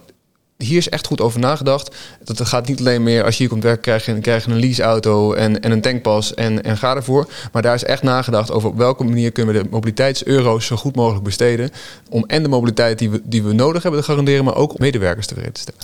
hier 0.57 0.77
is 0.77 0.89
echt 0.89 1.07
goed 1.07 1.21
over 1.21 1.39
nagedacht. 1.39 1.95
Dat 2.23 2.37
het 2.37 2.47
gaat 2.47 2.67
niet 2.67 2.79
alleen 2.79 3.03
meer 3.03 3.23
als 3.23 3.33
je 3.33 3.39
hier 3.39 3.49
komt 3.49 3.63
werken, 3.63 4.21
krijg 4.21 4.45
je, 4.45 4.51
een 4.51 4.59
leaseauto 4.59 5.33
en, 5.33 5.61
en 5.61 5.71
een 5.71 5.81
tankpas 5.81 6.33
en, 6.33 6.63
en 6.63 6.77
ga 6.77 6.95
ervoor. 6.95 7.29
Maar 7.51 7.61
daar 7.61 7.75
is 7.75 7.83
echt 7.83 8.03
nagedacht 8.03 8.51
over 8.51 8.69
op 8.69 8.77
welke 8.77 9.03
manier 9.03 9.31
kunnen 9.31 9.55
we 9.55 9.63
de 9.63 9.69
mobiliteitseuro's 9.69 10.65
zo 10.65 10.75
goed 10.75 10.95
mogelijk 10.95 11.23
besteden. 11.23 11.69
Om 12.09 12.23
en 12.27 12.43
de 12.43 12.49
mobiliteit 12.49 12.99
die 12.99 13.09
we, 13.09 13.21
die 13.23 13.43
we 13.43 13.53
nodig 13.53 13.83
hebben 13.83 13.99
te 13.99 14.05
garanderen, 14.05 14.45
maar 14.45 14.55
ook 14.55 14.77
medewerkers 14.77 15.27
tevreden 15.27 15.53
te 15.53 15.59
stellen. 15.59 15.81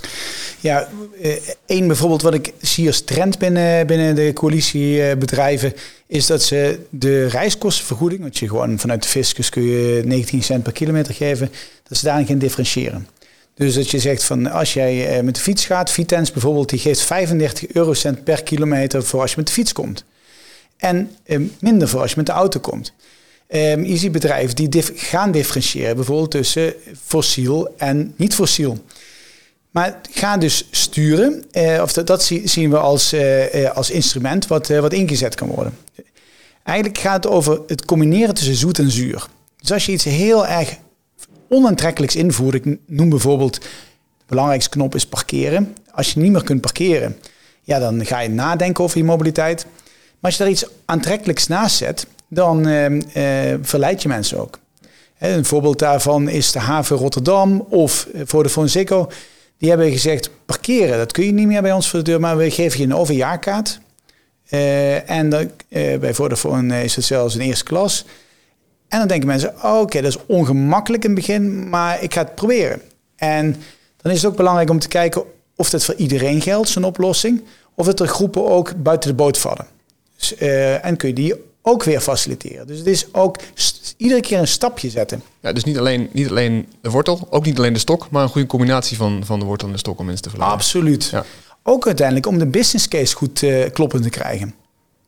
Ja, 0.59 0.87
eh, 1.21 1.31
één 1.65 1.87
bijvoorbeeld 1.87 2.21
wat 2.21 2.33
ik 2.33 2.53
zie 2.61 2.87
als 2.87 3.01
trend 3.01 3.39
binnen, 3.39 3.87
binnen 3.87 4.15
de 4.15 4.33
coalitiebedrijven, 4.33 5.73
is 6.07 6.25
dat 6.25 6.43
ze 6.43 6.79
de 6.89 7.25
reiskostenvergoeding, 7.25 8.21
want 8.21 8.37
je 8.37 8.47
gewoon 8.47 8.79
vanuit 8.79 9.03
de 9.03 9.09
fiscus 9.09 9.49
kun 9.49 9.63
je 9.63 10.01
19 10.05 10.43
cent 10.43 10.63
per 10.63 10.71
kilometer 10.71 11.13
geven, 11.13 11.51
dat 11.87 11.97
ze 11.97 12.05
daarin 12.05 12.25
gaan 12.25 12.37
differentiëren. 12.37 13.07
Dus 13.61 13.73
dat 13.73 13.89
je 13.89 13.99
zegt 13.99 14.23
van 14.23 14.51
als 14.51 14.73
jij 14.73 15.07
eh, 15.17 15.23
met 15.23 15.35
de 15.35 15.41
fiets 15.41 15.65
gaat, 15.65 15.91
Vitens 15.91 16.31
bijvoorbeeld, 16.31 16.69
die 16.69 16.79
geeft 16.79 17.01
35 17.01 17.67
eurocent 17.73 18.23
per 18.23 18.43
kilometer 18.43 19.03
voor 19.03 19.21
als 19.21 19.29
je 19.29 19.37
met 19.37 19.47
de 19.47 19.53
fiets 19.53 19.73
komt. 19.73 20.03
En 20.77 21.15
eh, 21.23 21.39
minder 21.59 21.87
voor 21.87 22.01
als 22.01 22.09
je 22.09 22.17
met 22.17 22.25
de 22.25 22.31
auto 22.31 22.59
komt. 22.59 22.93
Je 23.49 23.97
ziet 23.97 24.11
bedrijven 24.11 24.55
die 24.55 24.83
gaan 24.95 25.31
differentiëren, 25.31 25.95
bijvoorbeeld 25.95 26.31
tussen 26.31 26.73
fossiel 27.05 27.73
en 27.77 28.13
niet 28.15 28.33
fossiel. 28.33 28.77
Maar 29.71 30.01
ga 30.11 30.37
dus 30.37 30.67
sturen, 30.71 31.43
uh, 31.51 31.79
of 31.81 31.93
dat, 31.93 32.31
zien 32.43 32.69
we 32.69 32.77
als, 32.77 33.13
uh, 33.13 33.71
als 33.71 33.89
instrument 33.89 34.47
wat, 34.47 34.67
wat 34.67 34.93
ingezet 34.93 35.35
kan 35.35 35.47
worden. 35.47 35.77
Eigenlijk 36.63 36.99
gaat 36.99 37.23
het 37.23 37.33
over 37.33 37.61
het 37.67 37.85
combineren 37.85 38.35
tussen 38.35 38.55
zoet 38.55 38.79
en 38.79 38.91
zuur. 38.91 39.27
Dus 39.57 39.71
als 39.71 39.85
je 39.85 39.91
iets 39.91 40.03
heel 40.03 40.47
erg 40.47 40.77
onaantrekkelijks 41.51 42.15
invoeren. 42.15 42.63
Ik 42.63 42.77
noem 42.85 43.09
bijvoorbeeld, 43.09 43.53
de 43.61 44.25
belangrijkste 44.27 44.69
knop 44.69 44.95
is 44.95 45.05
parkeren. 45.05 45.75
Als 45.91 46.13
je 46.13 46.19
niet 46.19 46.31
meer 46.31 46.43
kunt 46.43 46.61
parkeren, 46.61 47.17
ja, 47.61 47.79
dan 47.79 48.05
ga 48.05 48.19
je 48.19 48.29
nadenken 48.29 48.83
over 48.83 48.97
je 48.97 49.03
mobiliteit. 49.03 49.65
Maar 50.19 50.31
als 50.31 50.37
je 50.37 50.43
daar 50.43 50.51
iets 50.51 50.65
aantrekkelijks 50.85 51.47
naast 51.47 51.75
zet, 51.75 52.07
dan 52.27 52.67
uh, 52.67 53.01
verleid 53.61 54.01
je 54.01 54.07
mensen 54.07 54.39
ook. 54.39 54.59
Een 55.17 55.45
voorbeeld 55.45 55.79
daarvan 55.79 56.29
is 56.29 56.51
de 56.51 56.59
haven 56.59 56.97
Rotterdam 56.97 57.65
of 57.69 58.07
eh, 58.13 58.21
voor 58.25 58.43
de 58.43 58.49
Fonseco. 58.49 59.09
Die 59.57 59.69
hebben 59.69 59.91
gezegd, 59.91 60.29
parkeren, 60.45 60.97
dat 60.97 61.11
kun 61.11 61.25
je 61.25 61.31
niet 61.31 61.47
meer 61.47 61.61
bij 61.61 61.71
ons 61.71 61.89
voor 61.89 61.99
de 61.99 62.05
deur, 62.05 62.19
maar 62.19 62.37
we 62.37 62.51
geven 62.51 62.79
je 62.79 62.85
een 62.85 62.95
overjaarkaart. 62.95 63.79
Uh, 64.49 65.09
en 65.09 65.29
dan, 65.29 65.51
bij 65.69 66.13
Vodafone 66.13 66.83
is 66.83 66.95
het 66.95 67.05
zelfs 67.05 67.35
een 67.35 67.41
eerste 67.41 67.63
klas. 67.63 68.05
En 68.91 68.99
dan 68.99 69.07
denken 69.07 69.27
mensen, 69.27 69.53
oh, 69.63 69.79
oké, 69.79 70.01
dat 70.01 70.11
is 70.11 70.25
ongemakkelijk 70.25 71.03
in 71.03 71.09
het 71.09 71.19
begin, 71.19 71.69
maar 71.69 72.03
ik 72.03 72.13
ga 72.13 72.21
het 72.21 72.35
proberen. 72.35 72.81
En 73.15 73.55
dan 73.97 74.11
is 74.11 74.21
het 74.21 74.31
ook 74.31 74.37
belangrijk 74.37 74.69
om 74.69 74.79
te 74.79 74.87
kijken 74.87 75.23
of 75.55 75.69
dat 75.69 75.83
voor 75.83 75.95
iedereen 75.95 76.41
geldt, 76.41 76.69
zo'n 76.69 76.83
oplossing. 76.83 77.43
Of 77.75 77.85
dat 77.85 77.99
er 77.99 78.07
groepen 78.07 78.47
ook 78.47 78.83
buiten 78.83 79.09
de 79.09 79.15
boot 79.15 79.37
vallen. 79.37 79.65
Dus, 80.17 80.33
uh, 80.39 80.85
en 80.85 80.97
kun 80.97 81.07
je 81.07 81.15
die 81.15 81.35
ook 81.61 81.83
weer 81.83 81.99
faciliteren. 81.99 82.67
Dus 82.67 82.77
het 82.77 82.87
is 82.87 83.13
ook 83.13 83.37
iedere 83.97 84.21
keer 84.21 84.39
een 84.39 84.47
stapje 84.47 84.89
zetten. 84.89 85.23
Ja, 85.39 85.51
dus 85.51 85.63
niet 85.63 85.77
alleen, 85.77 86.09
niet 86.11 86.29
alleen 86.29 86.67
de 86.81 86.89
wortel, 86.89 87.27
ook 87.29 87.45
niet 87.45 87.57
alleen 87.57 87.73
de 87.73 87.79
stok, 87.79 88.09
maar 88.09 88.23
een 88.23 88.29
goede 88.29 88.47
combinatie 88.47 88.97
van, 88.97 89.25
van 89.25 89.39
de 89.39 89.45
wortel 89.45 89.67
en 89.67 89.73
de 89.73 89.79
stok 89.79 89.99
om 89.99 90.05
mensen 90.05 90.23
te 90.23 90.29
verleiden. 90.29 90.59
Absoluut. 90.59 91.05
Ja. 91.05 91.23
Ook 91.63 91.85
uiteindelijk 91.85 92.27
om 92.27 92.39
de 92.39 92.47
business 92.47 92.87
case 92.87 93.15
goed 93.15 93.41
uh, 93.41 93.65
kloppend 93.73 94.03
te 94.03 94.09
krijgen. 94.09 94.55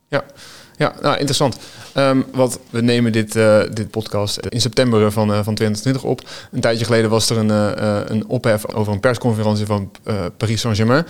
Ja, 0.07 0.23
ja 0.77 0.93
nou, 1.01 1.17
interessant. 1.17 1.57
Um, 1.97 2.25
wat 2.31 2.59
we 2.69 2.81
nemen 2.81 3.11
dit, 3.11 3.35
uh, 3.35 3.61
dit 3.73 3.89
podcast 3.89 4.37
in 4.37 4.61
september 4.61 5.11
van, 5.11 5.29
uh, 5.29 5.35
van 5.35 5.55
2020 5.55 6.03
op. 6.03 6.21
Een 6.51 6.61
tijdje 6.61 6.85
geleden 6.85 7.09
was 7.09 7.29
er 7.29 7.37
een, 7.37 7.49
uh, 7.49 7.99
een 8.05 8.27
ophef 8.27 8.73
over 8.73 8.93
een 8.93 8.99
persconferentie 8.99 9.65
van 9.65 9.91
Paris 10.37 10.61
Saint-Germain. 10.61 11.05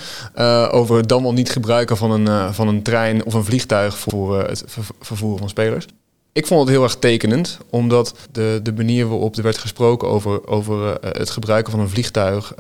over 0.72 0.98
het 0.98 1.10
dan 1.10 1.24
wel 1.24 1.34
niet 1.34 1.52
gebruiken 1.52 1.98
van 1.98 2.12
een, 2.12 2.54
van 2.54 2.68
een 2.68 2.82
trein 2.82 3.26
of 3.26 3.34
een 3.34 3.46
vliegtuig 3.46 3.98
voor 3.98 4.40
het 4.40 4.64
vervoer 5.00 5.38
van 5.38 5.50
spelers. 5.50 5.86
Ik 6.34 6.48
vond 6.48 6.62
het 6.62 6.70
heel 6.70 6.84
erg 6.84 6.96
tekenend, 6.96 7.58
omdat 7.70 8.16
de, 8.32 8.60
de 8.64 8.74
manier 8.74 9.08
waarop 9.08 9.36
er 9.36 9.44
werd 9.44 9.58
gesproken 9.58 10.08
over, 10.08 10.48
over 10.48 10.98
het 11.02 11.30
gebruiken 11.30 11.72
van 11.72 11.82
een 11.82 11.90
vliegtuig 11.90 12.54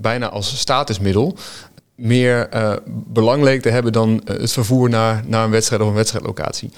bijna 0.00 0.28
als 0.28 0.58
statusmiddel 0.58 1.36
meer 1.94 2.48
uh, 2.54 2.72
belang 2.86 3.42
leek 3.42 3.62
te 3.62 3.68
hebben 3.68 3.92
dan 3.92 4.20
het 4.24 4.52
vervoer 4.52 4.88
naar, 4.88 5.22
naar 5.26 5.44
een 5.44 5.50
wedstrijd 5.50 5.82
of 5.82 5.88
een 5.88 5.94
wedstrijdlocatie. 5.94 6.70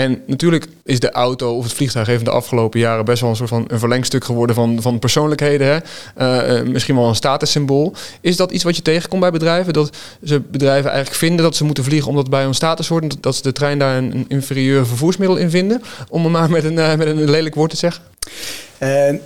En 0.00 0.22
natuurlijk 0.26 0.66
is 0.84 1.00
de 1.00 1.10
auto 1.10 1.56
of 1.56 1.64
het 1.64 1.72
vliegtuig 1.72 2.08
even 2.08 2.24
de 2.24 2.30
afgelopen 2.30 2.80
jaren 2.80 3.04
best 3.04 3.20
wel 3.20 3.30
een 3.30 3.36
soort 3.36 3.48
van 3.48 3.64
een 3.66 3.78
verlengstuk 3.78 4.24
geworden 4.24 4.56
van, 4.56 4.82
van 4.82 4.98
persoonlijkheden. 4.98 5.66
Hè? 5.66 6.60
Uh, 6.60 6.68
misschien 6.68 6.94
wel 6.94 7.08
een 7.08 7.14
statussymbool. 7.14 7.94
Is 8.20 8.36
dat 8.36 8.50
iets 8.50 8.64
wat 8.64 8.76
je 8.76 8.82
tegenkomt 8.82 9.20
bij 9.20 9.30
bedrijven? 9.30 9.72
Dat 9.72 9.96
ze 10.24 10.40
bedrijven 10.40 10.90
eigenlijk 10.90 11.20
vinden 11.20 11.44
dat 11.44 11.56
ze 11.56 11.64
moeten 11.64 11.84
vliegen 11.84 12.08
omdat 12.08 12.30
bij 12.30 12.42
hun 12.42 12.54
status 12.54 12.88
hoort. 12.88 13.22
Dat 13.22 13.36
ze 13.36 13.42
de 13.42 13.52
trein 13.52 13.78
daar 13.78 13.96
een, 13.96 14.24
inferieur 14.28 14.86
vervoersmiddel 14.86 15.36
in 15.36 15.50
vinden? 15.50 15.82
Om 16.08 16.22
het 16.22 16.32
maar 16.32 16.50
met 16.50 16.64
een, 16.64 16.76
uh, 16.76 16.94
met 16.94 17.06
een 17.06 17.30
lelijk 17.30 17.54
woord 17.54 17.70
te 17.70 17.76
zeggen. 17.76 18.02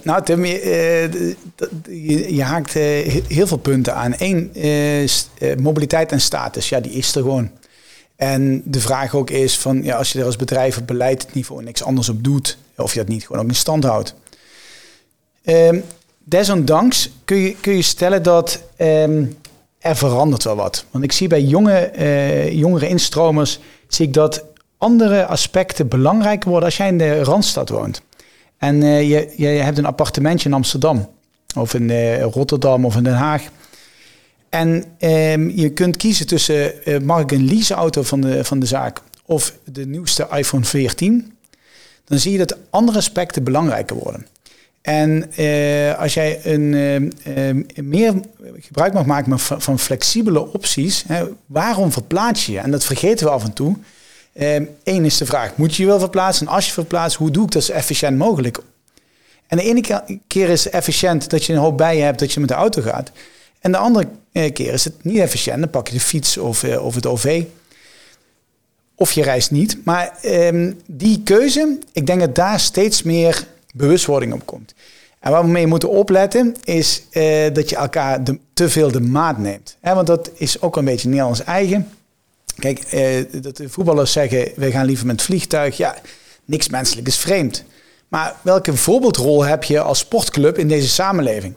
Nou, 0.02 0.24
Tim, 0.24 0.44
je, 0.44 1.36
je 2.28 2.42
haakt 2.42 2.72
heel 3.28 3.46
veel 3.46 3.56
punten 3.56 3.94
aan. 3.94 4.14
Eén, 4.18 4.52
mobiliteit 5.58 6.12
en 6.12 6.20
status. 6.20 6.68
Ja, 6.68 6.80
die 6.80 6.92
is 6.92 7.14
er 7.14 7.22
gewoon. 7.22 7.50
En 8.16 8.62
de 8.64 8.80
vraag 8.80 9.14
ook 9.14 9.30
is 9.30 9.58
van, 9.58 9.82
ja, 9.82 9.96
als 9.96 10.12
je 10.12 10.18
er 10.18 10.24
als 10.24 10.36
bedrijf 10.36 10.78
op 10.78 10.86
beleidniveau 10.86 11.62
niks 11.62 11.82
anders 11.82 12.08
op 12.08 12.24
doet, 12.24 12.58
of 12.76 12.92
je 12.92 12.98
dat 12.98 13.08
niet 13.08 13.26
gewoon 13.26 13.42
ook 13.42 13.48
in 13.48 13.54
stand 13.54 13.84
houdt. 13.84 14.14
Um, 15.44 15.84
desondanks 16.24 17.10
kun 17.24 17.36
je, 17.36 17.56
kun 17.60 17.76
je 17.76 17.82
stellen 17.82 18.22
dat 18.22 18.62
um, 18.78 19.36
er 19.78 19.96
verandert 19.96 20.44
wel 20.44 20.56
wat. 20.56 20.84
Want 20.90 21.04
ik 21.04 21.12
zie 21.12 21.28
bij 21.28 21.42
jonge, 21.42 21.92
uh, 21.98 22.52
jongere 22.52 22.88
instromers, 22.88 23.58
zie 23.88 24.06
ik 24.06 24.12
dat 24.12 24.44
andere 24.78 25.26
aspecten 25.26 25.88
belangrijker 25.88 26.48
worden 26.48 26.68
als 26.68 26.76
jij 26.76 26.88
in 26.88 26.98
de 26.98 27.22
Randstad 27.22 27.68
woont. 27.68 28.02
En 28.58 28.82
uh, 28.82 29.10
je, 29.10 29.32
je 29.36 29.46
hebt 29.46 29.78
een 29.78 29.86
appartementje 29.86 30.48
in 30.48 30.54
Amsterdam, 30.54 31.08
of 31.56 31.74
in 31.74 31.88
uh, 31.88 32.22
Rotterdam 32.22 32.84
of 32.84 32.96
in 32.96 33.04
Den 33.04 33.14
Haag. 33.14 33.42
En 34.54 34.84
um, 34.98 35.50
je 35.50 35.70
kunt 35.70 35.96
kiezen 35.96 36.26
tussen, 36.26 36.72
uh, 36.84 36.98
mag 36.98 37.20
ik 37.20 37.32
een 37.32 37.44
leaseauto 37.44 38.02
van 38.02 38.20
de, 38.20 38.44
van 38.44 38.58
de 38.58 38.66
zaak 38.66 39.00
of 39.24 39.54
de 39.64 39.86
nieuwste 39.86 40.28
iPhone 40.30 40.64
14? 40.64 41.36
Dan 42.04 42.18
zie 42.18 42.32
je 42.32 42.38
dat 42.38 42.56
andere 42.70 42.98
aspecten 42.98 43.44
belangrijker 43.44 43.96
worden. 43.96 44.26
En 44.82 45.30
uh, 45.38 45.98
als 45.98 46.14
jij 46.14 46.40
een, 46.44 46.72
uh, 46.72 47.84
meer 47.84 48.14
gebruik 48.58 48.92
mag 48.92 49.06
maken 49.06 49.38
van, 49.38 49.62
van 49.62 49.78
flexibele 49.78 50.52
opties, 50.52 51.04
hè, 51.06 51.24
waarom 51.46 51.92
verplaats 51.92 52.46
je? 52.46 52.58
En 52.58 52.70
dat 52.70 52.84
vergeten 52.84 53.26
we 53.26 53.32
af 53.32 53.44
en 53.44 53.52
toe. 53.52 53.76
Eén 54.84 55.04
is 55.04 55.16
de 55.18 55.26
vraag, 55.26 55.56
moet 55.56 55.74
je 55.74 55.82
je 55.82 55.88
wel 55.88 55.98
verplaatsen? 55.98 56.46
En 56.46 56.52
als 56.52 56.66
je 56.66 56.72
verplaatst, 56.72 57.16
hoe 57.16 57.30
doe 57.30 57.44
ik 57.44 57.50
dat 57.50 57.64
zo 57.64 57.72
efficiënt 57.72 58.18
mogelijk? 58.18 58.58
En 59.46 59.56
de 59.56 59.62
ene 59.62 60.02
keer 60.26 60.48
is 60.48 60.68
efficiënt 60.68 61.30
dat 61.30 61.44
je 61.44 61.52
een 61.52 61.58
hoop 61.58 61.76
bij 61.76 61.96
je 61.96 62.02
hebt 62.02 62.18
dat 62.18 62.32
je 62.32 62.40
met 62.40 62.48
de 62.48 62.54
auto 62.54 62.82
gaat. 62.82 63.10
En 63.60 63.72
de 63.72 63.78
andere 63.78 64.06
eh, 64.34 64.52
keer 64.52 64.72
is 64.72 64.84
het 64.84 65.04
niet 65.04 65.18
efficiënt. 65.18 65.58
Dan 65.58 65.70
pak 65.70 65.88
je 65.88 65.94
de 65.94 66.00
fiets 66.00 66.38
of, 66.38 66.62
eh, 66.62 66.84
of 66.84 66.94
het 66.94 67.06
OV. 67.06 67.44
Of 68.94 69.12
je 69.12 69.22
reist 69.22 69.50
niet. 69.50 69.78
Maar 69.84 70.18
um, 70.24 70.80
die 70.86 71.22
keuze, 71.22 71.78
ik 71.92 72.06
denk 72.06 72.20
dat 72.20 72.34
daar 72.34 72.60
steeds 72.60 73.02
meer 73.02 73.46
bewustwording 73.74 74.32
op 74.32 74.46
komt. 74.46 74.74
En 75.20 75.30
waar 75.30 75.44
we 75.44 75.50
mee 75.50 75.66
moeten 75.66 75.88
opletten, 75.88 76.56
is 76.64 77.02
uh, 77.12 77.46
dat 77.52 77.70
je 77.70 77.76
elkaar 77.76 78.22
te 78.52 78.68
veel 78.68 78.90
de 78.90 79.00
maat 79.00 79.38
neemt. 79.38 79.76
Want 79.80 80.06
dat 80.06 80.30
is 80.34 80.60
ook 80.60 80.76
een 80.76 80.84
beetje 80.84 81.08
Nederlands 81.08 81.44
eigen. 81.44 81.88
Kijk, 82.58 82.92
uh, 82.92 83.42
dat 83.42 83.56
de 83.56 83.68
voetballers 83.68 84.12
zeggen, 84.12 84.48
we 84.56 84.70
gaan 84.70 84.86
liever 84.86 85.06
met 85.06 85.22
vliegtuig. 85.22 85.76
Ja, 85.76 85.96
niks 86.44 86.68
menselijk 86.68 87.06
is 87.06 87.16
vreemd. 87.16 87.64
Maar 88.08 88.36
welke 88.42 88.76
voorbeeldrol 88.76 89.44
heb 89.44 89.64
je 89.64 89.80
als 89.80 89.98
sportclub 89.98 90.58
in 90.58 90.68
deze 90.68 90.88
samenleving? 90.88 91.54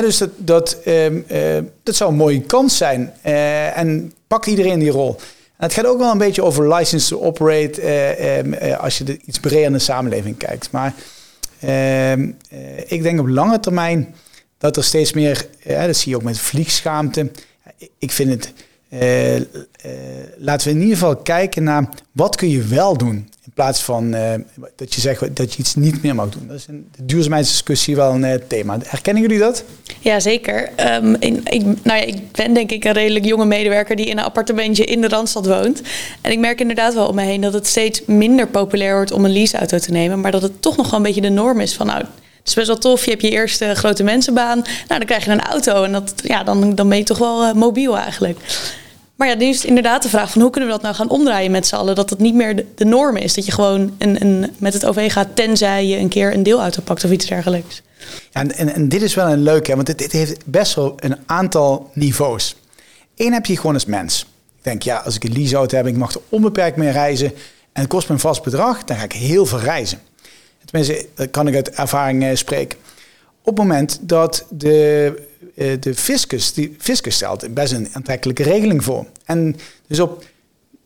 Dus 0.00 0.18
dat, 0.18 0.30
dat, 0.36 0.78
um, 0.86 1.24
uh, 1.32 1.58
dat 1.82 1.94
zou 1.94 2.10
een 2.10 2.16
mooie 2.16 2.40
kans 2.40 2.76
zijn. 2.76 3.12
Uh, 3.26 3.78
en 3.78 4.12
pak 4.26 4.46
iedereen 4.46 4.78
die 4.78 4.90
rol. 4.90 5.16
En 5.56 5.68
het 5.68 5.72
gaat 5.72 5.86
ook 5.86 5.98
wel 5.98 6.10
een 6.10 6.18
beetje 6.18 6.42
over 6.42 6.74
license 6.74 7.08
to 7.08 7.20
operate 7.20 7.82
uh, 8.62 8.78
als 8.78 8.98
je 8.98 9.04
de 9.04 9.18
iets 9.24 9.40
breder 9.40 9.64
in 9.64 9.72
de 9.72 9.78
samenleving 9.78 10.36
kijkt. 10.36 10.70
Maar 10.70 10.94
ehm, 11.60 12.30
ik 12.86 13.02
denk 13.02 13.20
op 13.20 13.28
lange 13.28 13.60
termijn 13.60 14.14
dat 14.58 14.76
er 14.76 14.84
steeds 14.84 15.12
meer, 15.12 15.46
dat 15.66 15.96
zie 15.96 16.10
je 16.10 16.16
ook 16.16 16.22
met 16.22 16.38
vliegschaamte. 16.38 17.30
Ik 17.98 18.10
vind 18.10 18.30
het, 18.30 18.52
laten 20.38 20.68
we 20.68 20.74
in 20.74 20.80
ieder 20.80 20.96
geval 20.96 21.16
kijken 21.16 21.62
naar 21.62 21.88
wat 22.12 22.36
kun 22.36 22.48
je 22.48 22.62
wel 22.62 22.96
doen. 22.96 23.30
In 23.44 23.52
plaats 23.54 23.82
van 23.82 24.14
uh, 24.14 24.32
dat 24.76 24.94
je 24.94 25.00
zegt 25.00 25.36
dat 25.36 25.52
je 25.52 25.58
iets 25.58 25.74
niet 25.74 26.02
meer 26.02 26.14
mag 26.14 26.28
doen. 26.28 26.46
Dat 26.46 26.56
is 26.56 26.66
een 26.68 26.88
de 26.96 27.04
duurzaamheidsdiscussie 27.04 27.96
wel 27.96 28.12
een 28.12 28.24
uh, 28.24 28.34
thema. 28.48 28.78
Herkennen 28.84 29.22
jullie 29.22 29.38
dat? 29.38 29.64
Ja, 30.00 30.20
zeker. 30.20 30.70
Um, 30.94 31.16
in, 31.18 31.40
ik, 31.44 31.62
nou 31.62 31.98
ja, 31.98 32.04
ik 32.04 32.32
ben 32.32 32.54
denk 32.54 32.70
ik 32.70 32.84
een 32.84 32.92
redelijk 32.92 33.24
jonge 33.24 33.44
medewerker 33.44 33.96
die 33.96 34.06
in 34.06 34.18
een 34.18 34.24
appartementje 34.24 34.84
in 34.84 35.00
de 35.00 35.08
Randstad 35.08 35.46
woont. 35.46 35.82
En 36.20 36.32
ik 36.32 36.38
merk 36.38 36.60
inderdaad 36.60 36.94
wel 36.94 37.06
om 37.06 37.14
me 37.14 37.22
heen 37.22 37.40
dat 37.40 37.52
het 37.52 37.66
steeds 37.66 38.02
minder 38.06 38.46
populair 38.46 38.94
wordt 38.94 39.12
om 39.12 39.24
een 39.24 39.32
leaseauto 39.32 39.78
te 39.78 39.90
nemen. 39.90 40.20
Maar 40.20 40.30
dat 40.30 40.42
het 40.42 40.62
toch 40.62 40.76
nog 40.76 40.90
wel 40.90 40.98
een 40.98 41.06
beetje 41.06 41.20
de 41.20 41.28
norm 41.28 41.60
is 41.60 41.74
van 41.74 41.86
nou, 41.86 41.98
het 41.98 42.48
is 42.48 42.54
best 42.54 42.66
wel 42.66 42.78
tof. 42.78 43.04
Je 43.04 43.10
hebt 43.10 43.22
je 43.22 43.30
eerste 43.30 43.74
grote 43.74 44.02
mensenbaan. 44.02 44.58
Nou, 44.58 44.86
dan 44.86 45.04
krijg 45.04 45.24
je 45.24 45.30
een 45.30 45.40
auto. 45.40 45.84
En 45.84 45.92
dat, 45.92 46.14
ja, 46.24 46.44
dan, 46.44 46.74
dan 46.74 46.88
ben 46.88 46.98
je 46.98 47.04
toch 47.04 47.18
wel 47.18 47.44
uh, 47.44 47.52
mobiel 47.52 47.98
eigenlijk. 47.98 48.38
Maar 49.22 49.30
ja, 49.30 49.36
nu 49.36 49.46
is 49.46 49.56
het 49.56 49.66
inderdaad 49.66 50.02
de 50.02 50.08
vraag 50.08 50.30
van 50.30 50.40
hoe 50.42 50.50
kunnen 50.50 50.70
we 50.70 50.74
dat 50.74 50.84
nou 50.84 50.94
gaan 50.94 51.08
omdraaien 51.08 51.50
met 51.50 51.66
z'n 51.66 51.74
allen? 51.74 51.94
Dat 51.94 52.10
het 52.10 52.18
niet 52.18 52.34
meer 52.34 52.64
de, 52.74 52.84
norm 52.84 53.16
is. 53.16 53.34
Dat 53.34 53.46
je 53.46 53.52
gewoon 53.52 53.94
een, 53.98 54.22
een, 54.22 54.54
met 54.58 54.72
het 54.72 54.86
OV 54.86 55.12
gaat 55.12 55.28
tenzij 55.34 55.86
je 55.86 55.96
een 55.96 56.08
keer 56.08 56.34
een 56.34 56.42
deelauto 56.42 56.82
pakt 56.82 57.04
of 57.04 57.10
iets 57.10 57.26
dergelijks. 57.26 57.82
Ja, 58.30 58.46
en, 58.46 58.74
en, 58.74 58.88
dit 58.88 59.02
is 59.02 59.14
wel 59.14 59.28
een 59.28 59.42
leuke, 59.42 59.74
want 59.74 59.98
dit, 59.98 60.12
heeft 60.12 60.46
best 60.46 60.74
wel 60.74 60.92
een 60.96 61.16
aantal 61.26 61.90
niveaus. 61.92 62.56
Eén 63.16 63.32
heb 63.32 63.46
je 63.46 63.56
gewoon 63.56 63.74
als 63.74 63.84
mens. 63.84 64.20
Ik 64.58 64.64
denk, 64.64 64.82
ja, 64.82 64.96
als 64.96 65.14
ik 65.14 65.24
een 65.24 65.32
leaseauto 65.32 65.76
heb, 65.76 65.86
ik 65.86 65.96
mag 65.96 66.14
er 66.14 66.20
onbeperkt 66.28 66.76
mee 66.76 66.90
reizen 66.90 67.32
en 67.72 67.82
het 67.82 67.88
kost 67.88 68.08
me 68.08 68.14
een 68.14 68.20
vast 68.20 68.42
bedrag, 68.42 68.84
dan 68.84 68.96
ga 68.96 69.04
ik 69.04 69.12
heel 69.12 69.46
veel 69.46 69.60
reizen. 69.60 69.98
Tenminste, 70.64 71.06
dat 71.14 71.30
kan 71.30 71.48
ik 71.48 71.54
uit 71.54 71.70
ervaring 71.70 72.24
uh, 72.24 72.34
spreken. 72.34 72.78
Op 73.42 73.56
het 73.56 73.56
moment 73.56 73.98
dat 74.00 74.46
de 74.50 75.12
eh, 75.16 75.22
de 75.54 75.94
fiscus, 75.94 76.52
die 76.52 76.76
fiscus 76.78 77.14
stelt 77.14 77.54
best 77.54 77.72
een 77.72 77.88
aantrekkelijke 77.92 78.42
regeling 78.42 78.84
voor. 78.84 79.06
En 79.24 79.56
dus 79.86 80.00
op 80.00 80.24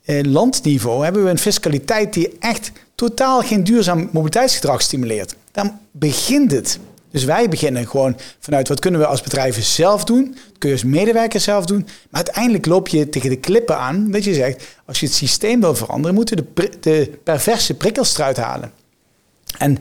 eh, 0.06 0.22
landniveau 0.22 1.04
hebben 1.04 1.25
we 1.25 1.30
een 1.30 1.38
fiscaliteit 1.38 2.12
die 2.12 2.36
echt 2.38 2.72
totaal 2.94 3.40
geen 3.40 3.64
duurzaam 3.64 4.08
mobiliteitsgedrag 4.12 4.82
stimuleert. 4.82 5.34
Dan 5.52 5.78
begint 5.90 6.52
het. 6.52 6.78
Dus 7.10 7.25
wij 7.25 7.48
beginnen 7.48 7.86
gewoon 7.86 8.16
vanuit 8.38 8.68
wat 8.68 8.80
kunnen 8.80 9.00
we 9.00 9.06
als 9.06 9.22
bedrijven 9.22 9.62
zelf 9.62 10.04
doen. 10.04 10.36
Kun 10.58 10.68
je 10.68 10.75
als 10.75 10.84
medewerker 10.84 11.40
zelf 11.40 11.66
doen. 11.66 11.80
Maar 11.82 12.22
uiteindelijk 12.25 12.66
loop 12.66 12.88
je 12.88 13.08
tegen 13.08 13.30
de 13.30 13.36
klippen 13.36 13.78
aan. 13.78 14.10
Dat 14.10 14.25
je 14.25 14.34
zegt, 14.34 14.64
als 14.84 15.00
je 15.00 15.06
het 15.06 15.14
systeem 15.14 15.60
wil 15.60 15.75
veranderen, 15.75 16.14
moeten 16.14 16.36
we 16.36 16.44
de, 16.54 16.70
de 16.80 17.12
perverse 17.22 17.75
prikkels 17.75 18.18
eruit 18.18 18.36
halen. 18.36 18.72
En 19.58 19.78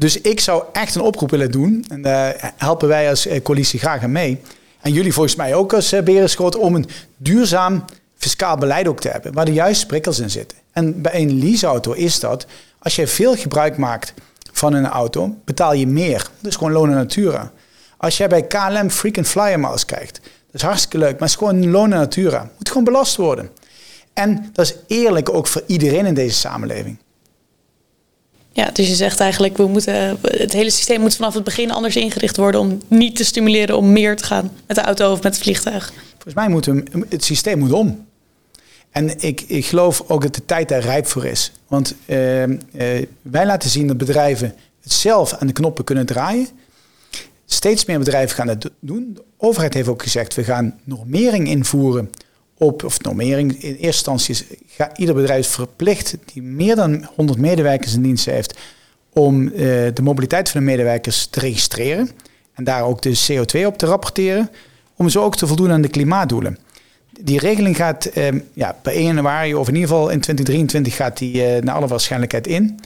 dus 0.00 0.20
ik 0.20 0.40
zou 0.40 0.64
echt 0.72 0.94
een 0.94 1.00
oproep 1.00 1.30
willen 1.30 1.50
doen. 1.50 1.84
En 1.88 2.02
daar 2.02 2.52
helpen 2.56 2.88
wij 2.88 3.08
als 3.10 3.26
eh, 3.26 3.42
coalitie 3.42 3.78
graag 3.78 4.02
aan 4.02 4.12
mee. 4.12 4.40
En 4.80 4.92
jullie 4.92 5.12
volgens 5.12 5.36
mij 5.36 5.54
ook 5.54 5.72
als 5.72 5.92
eh, 5.92 6.02
Berenschot 6.02 6.56
om 6.56 6.74
een 6.74 6.86
duurzaam 7.16 7.84
fiscaal 8.16 8.56
beleid 8.56 8.88
ook 8.88 9.00
te 9.00 9.08
hebben. 9.08 9.32
Waar 9.32 9.44
de 9.44 9.52
juiste 9.52 9.86
prikkels 9.86 10.18
in 10.18 10.30
zitten. 10.30 10.58
En 10.72 11.02
bij 11.02 11.14
een 11.14 11.38
leaseauto 11.38 11.92
is 11.92 12.20
dat, 12.20 12.46
als 12.78 12.96
je 12.96 13.06
veel 13.06 13.36
gebruik 13.36 13.76
maakt 13.76 14.14
van 14.52 14.72
een 14.72 14.86
auto, 14.86 15.36
betaal 15.44 15.72
je 15.72 15.86
meer. 15.86 16.30
Dus 16.40 16.56
gewoon 16.56 16.72
lonen 16.72 16.94
natura. 16.94 17.52
Als 17.96 18.16
jij 18.16 18.28
bij 18.28 18.42
KLM 18.42 18.90
frequent 18.90 19.28
flyer 19.28 19.60
miles 19.60 19.84
kijkt, 19.84 20.20
dat 20.22 20.54
is 20.54 20.62
hartstikke 20.62 20.98
leuk, 20.98 21.12
maar 21.12 21.28
het 21.28 21.30
is 21.30 21.34
gewoon 21.34 21.70
lonen 21.70 21.98
natura. 21.98 22.50
Moet 22.58 22.68
gewoon 22.68 22.84
belast 22.84 23.16
worden. 23.16 23.50
En 24.12 24.50
dat 24.52 24.64
is 24.64 24.74
eerlijk 24.86 25.34
ook 25.34 25.46
voor 25.46 25.62
iedereen 25.66 26.06
in 26.06 26.14
deze 26.14 26.36
samenleving. 26.36 26.98
Ja, 28.52 28.70
dus 28.72 28.88
je 28.88 28.94
zegt 28.94 29.20
eigenlijk, 29.20 29.56
we 29.56 29.66
moeten, 29.66 30.18
het 30.22 30.52
hele 30.52 30.70
systeem 30.70 31.00
moet 31.00 31.16
vanaf 31.16 31.34
het 31.34 31.44
begin 31.44 31.70
anders 31.70 31.96
ingericht 31.96 32.36
worden 32.36 32.60
om 32.60 32.80
niet 32.88 33.16
te 33.16 33.24
stimuleren 33.24 33.76
om 33.76 33.92
meer 33.92 34.16
te 34.16 34.24
gaan 34.24 34.50
met 34.66 34.76
de 34.76 34.82
auto 34.82 35.12
of 35.12 35.22
met 35.22 35.34
het 35.34 35.42
vliegtuig. 35.42 35.92
Volgens 36.12 36.34
mij 36.34 36.48
moet 36.48 36.66
het 37.08 37.24
systeem 37.24 37.58
moet 37.58 37.72
om. 37.72 38.06
En 38.90 39.20
ik, 39.20 39.40
ik 39.40 39.66
geloof 39.66 40.04
ook 40.06 40.22
dat 40.22 40.34
de 40.34 40.44
tijd 40.44 40.68
daar 40.68 40.80
rijp 40.80 41.06
voor 41.06 41.26
is. 41.26 41.52
Want 41.68 41.94
uh, 42.06 42.46
uh, 42.46 42.56
wij 43.22 43.46
laten 43.46 43.70
zien 43.70 43.86
dat 43.86 43.98
bedrijven 43.98 44.54
het 44.82 44.92
zelf 44.92 45.32
aan 45.32 45.46
de 45.46 45.52
knoppen 45.52 45.84
kunnen 45.84 46.06
draaien. 46.06 46.48
Steeds 47.46 47.84
meer 47.84 47.98
bedrijven 47.98 48.36
gaan 48.36 48.48
het 48.48 48.70
doen. 48.80 49.10
De 49.14 49.22
overheid 49.36 49.74
heeft 49.74 49.88
ook 49.88 50.02
gezegd, 50.02 50.34
we 50.34 50.44
gaan 50.44 50.80
normering 50.84 51.48
invoeren 51.48 52.10
op, 52.60 52.84
of 52.84 53.00
normering, 53.00 53.52
in 53.52 53.70
eerste 53.70 53.86
instantie 53.86 54.34
is 54.34 54.44
ga, 54.66 54.96
ieder 54.96 55.14
bedrijf 55.14 55.48
verplicht 55.48 56.16
die 56.32 56.42
meer 56.42 56.76
dan 56.76 57.08
100 57.14 57.38
medewerkers 57.38 57.94
in 57.94 58.02
dienst 58.02 58.24
heeft, 58.24 58.58
om 59.12 59.42
uh, 59.42 59.52
de 59.94 60.02
mobiliteit 60.02 60.50
van 60.50 60.60
de 60.60 60.66
medewerkers 60.66 61.26
te 61.26 61.40
registreren. 61.40 62.10
En 62.54 62.64
daar 62.64 62.82
ook 62.82 63.02
de 63.02 63.20
CO2 63.30 63.66
op 63.66 63.78
te 63.78 63.86
rapporteren, 63.86 64.50
om 64.96 65.08
zo 65.08 65.22
ook 65.22 65.36
te 65.36 65.46
voldoen 65.46 65.70
aan 65.70 65.80
de 65.80 65.88
klimaatdoelen. 65.88 66.58
Die 67.20 67.38
regeling 67.38 67.76
gaat 67.76 68.10
uh, 68.16 68.28
ja, 68.52 68.76
per 68.82 68.92
1 68.92 69.04
januari, 69.04 69.54
of 69.54 69.68
in 69.68 69.74
ieder 69.74 69.88
geval 69.88 70.08
in 70.08 70.20
2023, 70.20 70.96
gaat 70.96 71.18
die 71.18 71.34
uh, 71.34 71.62
naar 71.62 71.74
alle 71.74 71.86
waarschijnlijkheid 71.86 72.46
in. 72.46 72.80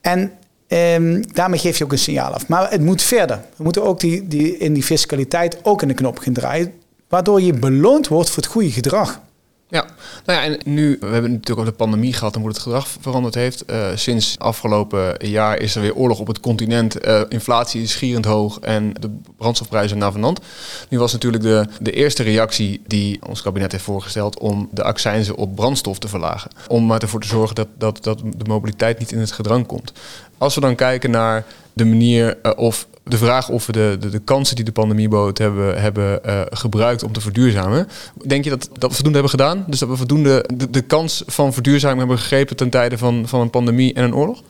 En 0.00 0.32
um, 0.68 1.32
daarmee 1.32 1.58
geef 1.58 1.78
je 1.78 1.84
ook 1.84 1.92
een 1.92 1.98
signaal 1.98 2.32
af. 2.32 2.48
Maar 2.48 2.70
het 2.70 2.80
moet 2.80 3.02
verder. 3.02 3.40
We 3.56 3.62
moeten 3.62 3.82
ook 3.82 4.00
die, 4.00 4.28
die, 4.28 4.58
in 4.58 4.72
die 4.72 4.82
fiscaliteit 4.82 5.58
ook 5.62 5.82
in 5.82 5.88
de 5.88 5.94
knop 5.94 6.18
gaan 6.18 6.32
draaien 6.32 6.72
waardoor 7.08 7.40
je 7.40 7.52
beloond 7.52 8.08
wordt 8.08 8.30
voor 8.30 8.42
het 8.42 8.52
goede 8.52 8.70
gedrag. 8.70 9.20
Ja, 9.68 9.86
nou 10.24 10.38
ja, 10.40 10.44
en 10.44 10.58
nu, 10.64 10.96
we 11.00 11.06
hebben 11.06 11.30
natuurlijk 11.30 11.58
ook 11.60 11.72
de 11.72 11.72
pandemie 11.72 12.12
gehad 12.12 12.34
en 12.34 12.40
hoe 12.40 12.48
het 12.48 12.58
gedrag 12.58 12.88
veranderd 13.00 13.34
heeft. 13.34 13.64
Uh, 13.70 13.88
sinds 13.94 14.38
afgelopen 14.38 15.28
jaar 15.28 15.58
is 15.58 15.74
er 15.74 15.80
weer 15.80 15.94
oorlog 15.94 16.18
op 16.18 16.26
het 16.26 16.40
continent. 16.40 17.06
Uh, 17.06 17.20
inflatie 17.28 17.82
is 17.82 17.90
schierend 17.90 18.24
hoog 18.24 18.58
en 18.60 18.92
de 19.00 19.10
brandstofprijzen 19.36 19.98
navenant. 19.98 20.40
Nu 20.88 20.98
was 20.98 21.12
natuurlijk 21.12 21.42
de, 21.42 21.66
de 21.80 21.92
eerste 21.92 22.22
reactie 22.22 22.82
die 22.86 23.18
ons 23.26 23.42
kabinet 23.42 23.72
heeft 23.72 23.84
voorgesteld 23.84 24.38
om 24.38 24.68
de 24.72 24.82
accijnzen 24.82 25.36
op 25.36 25.54
brandstof 25.54 25.98
te 25.98 26.08
verlagen. 26.08 26.50
Om 26.68 26.86
maar 26.86 27.02
ervoor 27.02 27.20
te 27.20 27.28
zorgen 27.28 27.54
dat, 27.54 27.68
dat, 27.78 28.02
dat 28.02 28.18
de 28.18 28.44
mobiliteit 28.46 28.98
niet 28.98 29.12
in 29.12 29.18
het 29.18 29.32
gedrang 29.32 29.66
komt. 29.66 29.92
Als 30.38 30.54
we 30.54 30.60
dan 30.60 30.74
kijken 30.74 31.10
naar 31.10 31.44
de 31.72 31.84
manier 31.84 32.38
uh, 32.42 32.52
of 32.56 32.86
de 33.08 33.18
vraag 33.18 33.48
of 33.48 33.66
we 33.66 33.72
de, 33.72 33.96
de, 34.00 34.08
de, 34.08 34.18
kansen 34.18 34.56
die 34.56 34.64
de 34.64 34.72
pandemie 34.72 35.08
bood 35.08 35.38
hebben, 35.38 35.80
hebben 35.80 36.20
uh, 36.26 36.40
gebruikt 36.50 37.02
om 37.02 37.12
te 37.12 37.20
verduurzamen. 37.20 37.88
Denk 38.26 38.44
je 38.44 38.50
dat, 38.50 38.68
dat 38.72 38.90
we 38.90 38.94
voldoende 38.94 39.18
hebben 39.18 39.30
gedaan? 39.30 39.64
Dus 39.66 39.78
dat 39.78 39.88
we 39.88 39.96
voldoende 39.96 40.44
de, 40.54 40.70
de 40.70 40.80
kans 40.80 41.22
van 41.26 41.52
verduurzaming 41.52 41.98
hebben 41.98 42.18
gegrepen 42.18 42.56
ten 42.56 42.70
tijde 42.70 42.98
van, 42.98 43.28
van 43.28 43.40
een 43.40 43.50
pandemie 43.50 43.94
en 43.94 44.04
een 44.04 44.14
oorlog? 44.14 44.42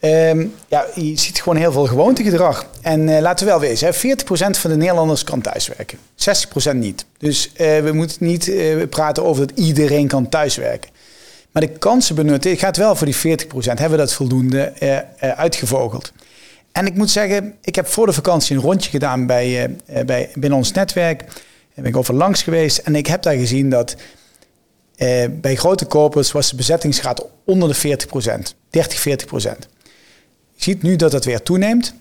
Um, 0.00 0.54
ja, 0.68 0.86
je 0.94 1.18
ziet 1.18 1.42
gewoon 1.42 1.58
heel 1.58 1.72
veel 1.72 1.86
gewoontegedrag. 1.86 2.66
En 2.80 3.08
uh, 3.08 3.20
laten 3.20 3.46
we 3.46 3.52
wel 3.52 3.60
wezen, 3.60 3.88
hè, 3.88 3.94
40% 3.94 4.58
van 4.58 4.70
de 4.70 4.76
Nederlanders 4.76 5.24
kan 5.24 5.40
thuiswerken. 5.40 5.98
60% 5.98 6.76
niet. 6.76 7.04
Dus 7.18 7.50
uh, 7.52 7.56
we 7.78 7.90
moeten 7.92 8.16
niet 8.26 8.52
praten 8.90 9.24
over 9.24 9.46
dat 9.46 9.58
iedereen 9.58 10.08
kan 10.08 10.28
thuiswerken. 10.28 10.90
Maar 11.50 11.62
de 11.62 11.78
kansen 11.78 12.14
benutten 12.14 12.56
gaat 12.56 12.76
wel 12.76 12.96
voor 12.96 13.06
die 13.06 13.38
40%. 13.38 13.48
Hebben 13.64 13.90
we 13.90 13.96
dat 13.96 14.12
voldoende 14.12 14.72
uitgevogeld. 15.18 16.12
En 16.72 16.86
ik 16.86 16.94
moet 16.94 17.10
zeggen, 17.10 17.54
ik 17.60 17.74
heb 17.74 17.86
voor 17.86 18.06
de 18.06 18.12
vakantie 18.12 18.56
een 18.56 18.62
rondje 18.62 18.90
gedaan 18.90 19.26
bij, 19.26 19.68
uh, 19.68 20.04
bij, 20.04 20.30
binnen 20.34 20.58
ons 20.58 20.72
netwerk. 20.72 21.18
Daar 21.18 21.34
ben 21.74 21.84
ik 21.84 21.96
over 21.96 22.14
langs 22.14 22.42
geweest. 22.42 22.78
En 22.78 22.94
ik 22.94 23.06
heb 23.06 23.22
daar 23.22 23.34
gezien 23.34 23.70
dat 23.70 23.96
uh, 24.96 25.24
bij 25.30 25.56
grote 25.56 25.86
corpus 25.86 26.32
was 26.32 26.50
de 26.50 26.56
bezettingsgraad 26.56 27.26
onder 27.44 27.68
de 27.68 27.98
40% 27.98 28.56
30, 28.70 29.08
40% 29.08 29.32
Je 30.52 30.62
ziet 30.62 30.82
nu 30.82 30.96
dat 30.96 31.12
het 31.12 31.24
weer 31.24 31.42
toeneemt. 31.42 31.94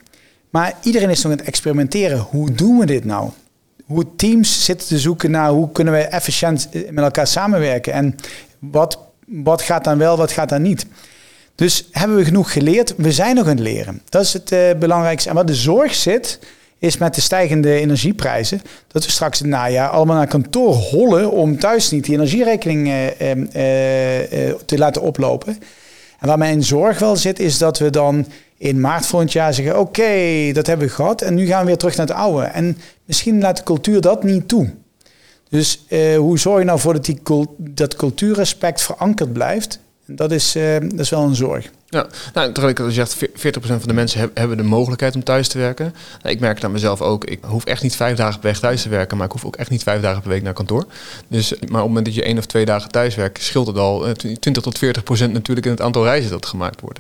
Maar 0.50 0.74
iedereen 0.82 1.10
is 1.10 1.22
nog 1.22 1.32
aan 1.32 1.38
het 1.38 1.48
experimenteren. 1.48 2.20
Hoe 2.20 2.52
doen 2.52 2.78
we 2.78 2.86
dit 2.86 3.06
nou? 3.06 3.30
Hoe 3.86 4.06
teams 4.16 4.66
zitten 4.66 4.88
te 4.88 5.00
zoeken 5.00 5.32
naar 5.32 5.50
hoe 5.50 5.72
kunnen 5.72 5.94
we 5.94 6.00
efficiënt 6.00 6.70
met 6.74 7.04
elkaar 7.04 7.28
samenwerken. 7.28 7.94
En 7.94 8.16
wat, 8.60 9.00
wat 9.26 9.62
gaat 9.62 9.84
dan 9.84 9.98
wel, 9.98 10.18
wat 10.18 10.32
gaat 10.32 10.50
dan 10.50 10.62
niet. 10.62 10.86
Dus 11.60 11.88
hebben 11.92 12.18
we 12.18 12.26
genoeg 12.26 12.52
geleerd? 12.52 12.94
We 12.98 13.12
zijn 13.12 13.36
nog 13.36 13.44
aan 13.44 13.52
het 13.52 13.60
leren. 13.60 14.02
Dat 14.10 14.22
is 14.22 14.34
het 14.34 14.52
uh, 14.52 14.60
belangrijkste. 14.80 15.30
En 15.30 15.36
wat 15.36 15.48
de 15.48 15.56
zorg 15.56 15.96
zit, 15.96 16.40
is 16.78 16.98
met 16.98 17.16
de 17.16 17.22
stijgende 17.22 17.74
energieprijzen, 17.74 18.62
dat 18.88 19.06
we 19.06 19.12
straks 19.12 19.40
het 19.40 19.48
najaar 19.48 19.90
allemaal 19.90 20.16
naar 20.16 20.28
kantoor 20.28 20.74
hollen 20.74 21.32
om 21.32 21.60
thuis 21.60 21.92
niet 21.92 22.04
die 22.06 22.14
energierekening 22.14 22.88
uh, 22.88 23.06
uh, 23.36 24.56
te 24.66 24.78
laten 24.78 25.02
oplopen. 25.02 25.58
En 26.20 26.28
waar 26.28 26.38
mijn 26.38 26.64
zorg 26.64 27.00
wel 27.00 27.16
zit, 27.16 27.40
is 27.40 27.58
dat 27.58 27.80
we 27.80 27.90
dan 27.90 28.26
in 28.58 28.80
maart 28.80 29.06
volgend 29.06 29.32
jaar 29.32 29.54
zeggen: 29.54 29.80
Oké, 29.80 30.52
dat 30.54 30.68
hebben 30.68 30.88
we 30.88 30.94
gehad 30.94 31.22
en 31.22 31.34
nu 31.34 31.46
gaan 31.46 31.62
we 31.62 31.68
weer 31.68 31.78
terug 31.78 31.96
naar 31.96 32.08
het 32.08 32.16
oude. 32.16 32.44
En 32.44 32.78
misschien 33.06 33.40
laat 33.40 33.58
de 33.58 33.64
cultuur 33.64 34.02
dat 34.02 34.24
niet 34.24 34.48
toe. 34.48 34.74
Dus 35.50 35.86
hoe 36.18 36.40
zorg 36.40 36.60
je 36.60 36.66
nou 36.66 36.80
voor 36.80 36.94
dat 36.94 37.06
die 37.06 37.20
dat 37.58 37.96
cultuurrespect 37.96 38.82
verankerd 38.82 39.34
blijft? 39.34 39.80
Dat 40.12 40.32
is, 40.32 40.56
uh, 40.56 40.76
dat 40.80 41.00
is 41.00 41.10
wel 41.10 41.24
een 41.24 41.36
zorg. 41.36 41.70
Ja, 41.90 42.08
nou, 42.34 42.52
terwijl 42.52 42.88
ik 42.88 42.94
zegt, 42.94 43.16
40% 43.16 43.30
van 43.60 43.80
de 43.86 43.94
mensen 43.94 44.32
hebben 44.34 44.58
de 44.58 44.64
mogelijkheid 44.64 45.16
om 45.16 45.24
thuis 45.24 45.48
te 45.48 45.58
werken. 45.58 45.94
Nou, 46.22 46.36
ik 46.36 46.40
merk 46.40 46.56
het 46.56 46.64
aan 46.64 46.72
mezelf 46.72 47.02
ook. 47.02 47.26
Ik 47.26 47.40
hoef 47.44 47.66
echt 47.66 47.84
niet 47.84 47.96
vijf 47.96 48.18
dagen 48.18 48.40
per 48.40 48.52
week 48.52 48.60
thuis 48.60 48.82
te 48.82 48.90
werken, 48.90 49.18
maar 49.18 49.26
ik 49.26 49.32
hoef 49.32 49.46
ook 49.46 49.56
echt 49.56 49.70
niet 49.70 49.84
vijf 49.84 50.02
dagen 50.02 50.22
per 50.22 50.30
week 50.30 50.44
naar 50.44 50.54
kantoor. 50.54 50.86
Dus, 51.28 51.52
maar 51.52 51.60
op 51.60 51.72
het 51.72 51.88
moment 51.88 52.06
dat 52.06 52.16
je 52.16 52.24
één 52.24 52.38
of 52.38 52.46
twee 52.46 52.66
dagen 52.66 52.92
thuis 52.92 53.16
werkt, 53.16 53.44
scheelt 53.44 53.68
het 53.68 53.78
al 53.78 54.06
20 54.14 54.46
eh, 54.46 54.62
tot 54.62 54.78
40 54.78 55.04
procent 55.04 55.34
natuurlijk 55.34 55.66
in 55.66 55.72
het 55.72 55.82
aantal 55.82 56.04
reizen 56.04 56.32
dat 56.32 56.46
gemaakt 56.46 56.82
wordt. 56.82 57.00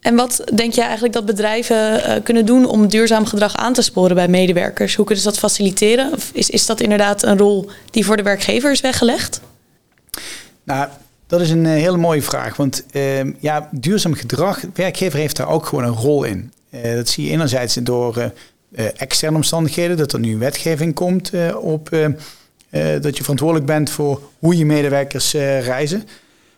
En 0.00 0.14
wat 0.14 0.44
denk 0.54 0.72
jij 0.72 0.84
eigenlijk 0.84 1.14
dat 1.14 1.26
bedrijven 1.26 1.76
uh, 1.76 2.14
kunnen 2.22 2.46
doen 2.46 2.66
om 2.66 2.88
duurzaam 2.88 3.26
gedrag 3.26 3.56
aan 3.56 3.72
te 3.72 3.82
sporen 3.82 4.14
bij 4.14 4.28
medewerkers? 4.28 4.94
Hoe 4.94 5.04
kunnen 5.04 5.24
ze 5.24 5.30
dat 5.30 5.38
faciliteren? 5.38 6.12
Of 6.12 6.30
is, 6.32 6.50
is 6.50 6.66
dat 6.66 6.80
inderdaad 6.80 7.22
een 7.22 7.38
rol 7.38 7.70
die 7.90 8.04
voor 8.04 8.16
de 8.16 8.22
werkgever 8.22 8.70
is 8.70 8.80
weggelegd? 8.80 9.40
Nou, 10.64 10.88
dat 11.26 11.40
is 11.40 11.50
een 11.50 11.66
eh, 11.66 11.72
hele 11.72 11.96
mooie 11.96 12.22
vraag. 12.22 12.56
Want 12.56 12.84
uh, 12.92 13.32
ja, 13.40 13.68
duurzaam 13.72 14.14
gedrag, 14.14 14.60
werkgever 14.74 15.18
heeft 15.18 15.36
daar 15.36 15.48
ook 15.48 15.66
gewoon 15.66 15.84
een 15.84 15.94
rol 15.94 16.24
in. 16.24 16.52
Uh, 16.70 16.94
dat 16.94 17.08
zie 17.08 17.24
je 17.24 17.30
enerzijds 17.30 17.74
door 17.74 18.16
uh, 18.18 18.86
externe 18.96 19.36
omstandigheden, 19.36 19.96
dat 19.96 20.12
er 20.12 20.20
nu 20.20 20.38
wetgeving 20.38 20.94
komt 20.94 21.30
op 21.60 21.90
dat 23.00 23.16
je 23.16 23.22
verantwoordelijk 23.22 23.66
bent 23.66 23.90
voor 23.90 24.22
hoe 24.38 24.56
je 24.56 24.64
medewerkers 24.64 25.32
reizen. 25.32 26.04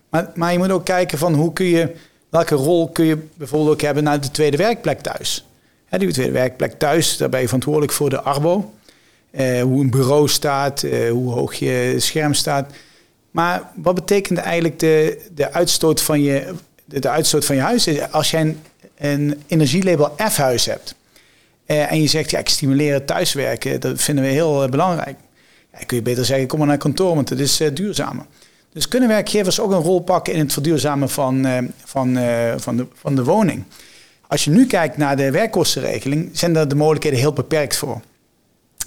Maar, 0.08 0.30
maar 0.34 0.52
je 0.52 0.58
moet 0.58 0.70
ook 0.70 0.84
kijken 0.84 1.18
van 1.18 1.34
hoe 1.34 1.52
kun 1.52 1.66
je, 1.66 1.94
welke 2.28 2.54
rol 2.54 2.88
kun 2.88 3.04
je 3.04 3.18
bijvoorbeeld 3.34 3.72
ook 3.72 3.80
hebben 3.80 4.04
naar 4.04 4.20
de 4.20 4.30
tweede 4.30 4.56
werkplek 4.56 5.00
thuis. 5.00 5.46
Hè, 5.86 5.98
die 5.98 6.12
tweede 6.12 6.32
werkplek 6.32 6.78
thuis, 6.78 7.16
daar 7.16 7.28
ben 7.28 7.40
je 7.40 7.46
verantwoordelijk 7.46 7.92
voor 7.92 8.10
de 8.10 8.20
arbo. 8.20 8.72
hoe 9.62 9.80
een 9.80 9.90
bureau 9.90 10.28
staat, 10.28 10.84
hoe 11.10 11.32
hoog 11.32 11.54
je 11.54 11.94
scherm 11.98 12.34
staat. 12.34 12.70
Maar 13.38 13.70
wat 13.74 13.94
betekent 13.94 14.38
eigenlijk 14.38 14.78
de, 14.78 15.26
de, 15.34 15.52
uitstoot, 15.52 16.02
van 16.02 16.22
je, 16.22 16.54
de, 16.84 17.08
uitstoot 17.08 17.44
van 17.44 17.56
je 17.56 17.62
huis? 17.62 18.10
Als 18.10 18.30
jij 18.30 18.40
een, 18.40 18.60
een 18.98 19.42
energielabel 19.46 20.14
F-huis 20.30 20.66
hebt 20.66 20.94
eh, 21.66 21.92
en 21.92 22.00
je 22.02 22.08
zegt, 22.08 22.30
ja, 22.30 22.38
ik 22.38 22.48
stimuleer 22.48 23.04
thuiswerken, 23.04 23.80
dat 23.80 24.02
vinden 24.02 24.24
we 24.24 24.30
heel 24.30 24.64
uh, 24.64 24.68
belangrijk. 24.68 25.16
Ja, 25.72 25.78
kun 25.86 25.96
je 25.96 26.02
beter 26.02 26.24
zeggen, 26.24 26.46
kom 26.46 26.58
maar 26.58 26.68
naar 26.68 26.78
kantoor, 26.78 27.14
want 27.14 27.28
het 27.28 27.40
is 27.40 27.60
uh, 27.60 27.68
duurzamer. 27.74 28.26
Dus 28.72 28.88
kunnen 28.88 29.08
werkgevers 29.08 29.60
ook 29.60 29.70
een 29.70 29.82
rol 29.82 30.00
pakken 30.00 30.32
in 30.32 30.38
het 30.40 30.52
verduurzamen 30.52 31.08
van, 31.08 31.46
uh, 31.46 31.58
van, 31.84 32.18
van, 32.56 32.76
de, 32.76 32.86
van 32.94 33.14
de 33.14 33.24
woning? 33.24 33.64
Als 34.26 34.44
je 34.44 34.50
nu 34.50 34.66
kijkt 34.66 34.96
naar 34.96 35.16
de 35.16 35.30
werkkostenregeling, 35.30 36.30
zijn 36.32 36.52
daar 36.52 36.68
de 36.68 36.74
mogelijkheden 36.74 37.18
heel 37.18 37.32
beperkt 37.32 37.76
voor. 37.76 38.00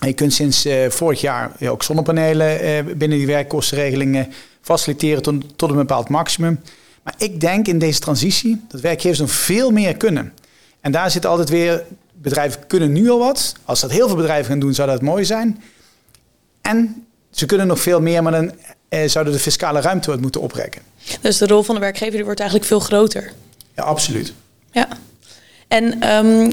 Je 0.05 0.13
kunt 0.13 0.33
sinds 0.33 0.65
uh, 0.65 0.89
vorig 0.89 1.21
jaar 1.21 1.51
ook 1.59 1.83
zonnepanelen 1.83 2.63
uh, 2.63 2.93
binnen 2.95 3.17
die 3.17 3.27
werkkostenregelingen 3.27 4.33
faciliteren 4.61 5.23
tot, 5.23 5.57
tot 5.57 5.69
een 5.69 5.75
bepaald 5.75 6.09
maximum. 6.09 6.59
Maar 7.03 7.13
ik 7.17 7.39
denk 7.39 7.67
in 7.67 7.79
deze 7.79 7.99
transitie 7.99 8.65
dat 8.67 8.81
werkgevers 8.81 9.19
nog 9.19 9.31
veel 9.31 9.71
meer 9.71 9.97
kunnen. 9.97 10.33
En 10.79 10.91
daar 10.91 11.11
zit 11.11 11.25
altijd 11.25 11.49
weer, 11.49 11.83
bedrijven 12.13 12.67
kunnen 12.67 12.91
nu 12.91 13.09
al 13.09 13.19
wat. 13.19 13.53
Als 13.65 13.79
dat 13.79 13.91
heel 13.91 14.07
veel 14.07 14.15
bedrijven 14.15 14.45
gaan 14.45 14.59
doen, 14.59 14.73
zou 14.73 14.89
dat 14.89 15.01
mooi 15.01 15.25
zijn. 15.25 15.63
En 16.61 17.05
ze 17.31 17.45
kunnen 17.45 17.67
nog 17.67 17.79
veel 17.79 18.01
meer, 18.01 18.23
maar 18.23 18.31
dan 18.31 18.51
eh, 18.89 19.09
zouden 19.09 19.33
de 19.33 19.39
fiscale 19.39 19.81
ruimte 19.81 20.09
wat 20.09 20.21
moeten 20.21 20.41
oprekken. 20.41 20.81
Dus 21.21 21.37
de 21.37 21.47
rol 21.47 21.63
van 21.63 21.75
de 21.75 21.81
werkgever 21.81 22.15
die 22.15 22.23
wordt 22.23 22.39
eigenlijk 22.39 22.69
veel 22.69 22.79
groter. 22.79 23.31
Ja, 23.75 23.83
absoluut. 23.83 24.33
Ja. 24.71 24.87
En 25.71 26.13
um, 26.13 26.51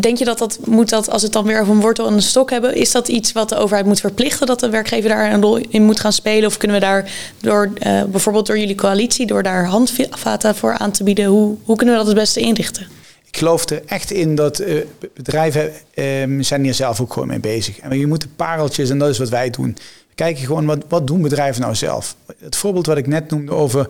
denk 0.00 0.18
je 0.18 0.24
dat 0.24 0.38
dat 0.38 0.58
moet 0.64 0.88
dat 0.88 1.10
als 1.10 1.22
het 1.22 1.32
dan 1.32 1.44
weer 1.44 1.60
over 1.60 1.74
een 1.74 1.80
wortel 1.80 2.06
en 2.06 2.12
een 2.12 2.22
stok 2.22 2.50
hebben, 2.50 2.74
is 2.74 2.90
dat 2.90 3.08
iets 3.08 3.32
wat 3.32 3.48
de 3.48 3.56
overheid 3.56 3.86
moet 3.86 4.00
verplichten 4.00 4.46
dat 4.46 4.60
de 4.60 4.70
werkgever 4.70 5.08
daar 5.08 5.32
een 5.32 5.42
rol 5.42 5.56
in 5.68 5.82
moet 5.82 6.00
gaan 6.00 6.12
spelen? 6.12 6.48
Of 6.48 6.56
kunnen 6.56 6.76
we 6.76 6.86
daar 6.86 7.10
door 7.40 7.70
uh, 7.86 8.04
bijvoorbeeld 8.04 8.46
door 8.46 8.58
jullie 8.58 8.74
coalitie, 8.74 9.26
door 9.26 9.42
daar 9.42 9.64
handvaten 9.66 10.54
voor 10.54 10.72
aan 10.78 10.90
te 10.90 11.04
bieden, 11.04 11.24
hoe, 11.24 11.56
hoe 11.64 11.76
kunnen 11.76 11.94
we 11.94 12.00
dat 12.00 12.10
het 12.10 12.20
beste 12.20 12.40
inrichten? 12.40 12.86
ik 13.26 13.38
geloof 13.38 13.70
er 13.70 13.82
echt 13.86 14.10
in 14.10 14.34
dat 14.34 14.60
uh, 14.60 14.80
bedrijven 15.14 15.72
um, 15.94 16.42
zijn 16.42 16.62
hier 16.62 16.74
zelf 16.74 17.00
ook 17.00 17.12
gewoon 17.12 17.28
mee 17.28 17.40
bezig. 17.40 17.78
En 17.78 17.98
je 17.98 18.06
moet 18.06 18.20
de 18.20 18.28
pareltjes, 18.36 18.90
en 18.90 18.98
dat 18.98 19.08
is 19.08 19.18
wat 19.18 19.28
wij 19.28 19.50
doen. 19.50 19.76
We 20.08 20.14
kijken 20.14 20.44
gewoon, 20.44 20.66
wat, 20.66 20.78
wat 20.88 21.06
doen 21.06 21.22
bedrijven 21.22 21.62
nou 21.62 21.74
zelf? 21.74 22.16
Het 22.38 22.56
voorbeeld 22.56 22.86
wat 22.86 22.96
ik 22.96 23.06
net 23.06 23.30
noemde 23.30 23.52
over 23.52 23.88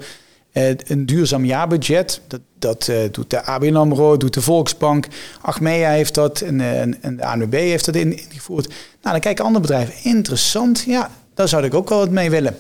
een 0.53 1.07
duurzaam 1.07 1.45
jaarbudget. 1.45 2.21
Dat, 2.27 2.41
dat 2.59 2.89
uh, 2.89 2.97
doet 3.11 3.31
de 3.31 3.43
ABN 3.43 3.75
AMRO, 3.75 4.17
doet 4.17 4.35
de 4.35 4.41
Volksbank. 4.41 5.07
Achmea 5.41 5.91
heeft 5.91 6.15
dat 6.15 6.41
en, 6.41 6.61
en, 6.61 7.03
en 7.03 7.17
de 7.17 7.25
ANWB 7.25 7.55
heeft 7.55 7.85
dat 7.85 7.97
ingevoerd. 7.97 8.67
Nou, 8.69 8.77
dan 9.03 9.21
kijken 9.21 9.45
andere 9.45 9.67
bedrijven. 9.67 9.95
Interessant, 10.03 10.85
ja, 10.87 11.11
daar 11.35 11.49
zou 11.49 11.65
ik 11.65 11.75
ook 11.75 11.89
wel 11.89 11.99
wat 11.99 12.11
mee 12.11 12.31
willen. 12.31 12.57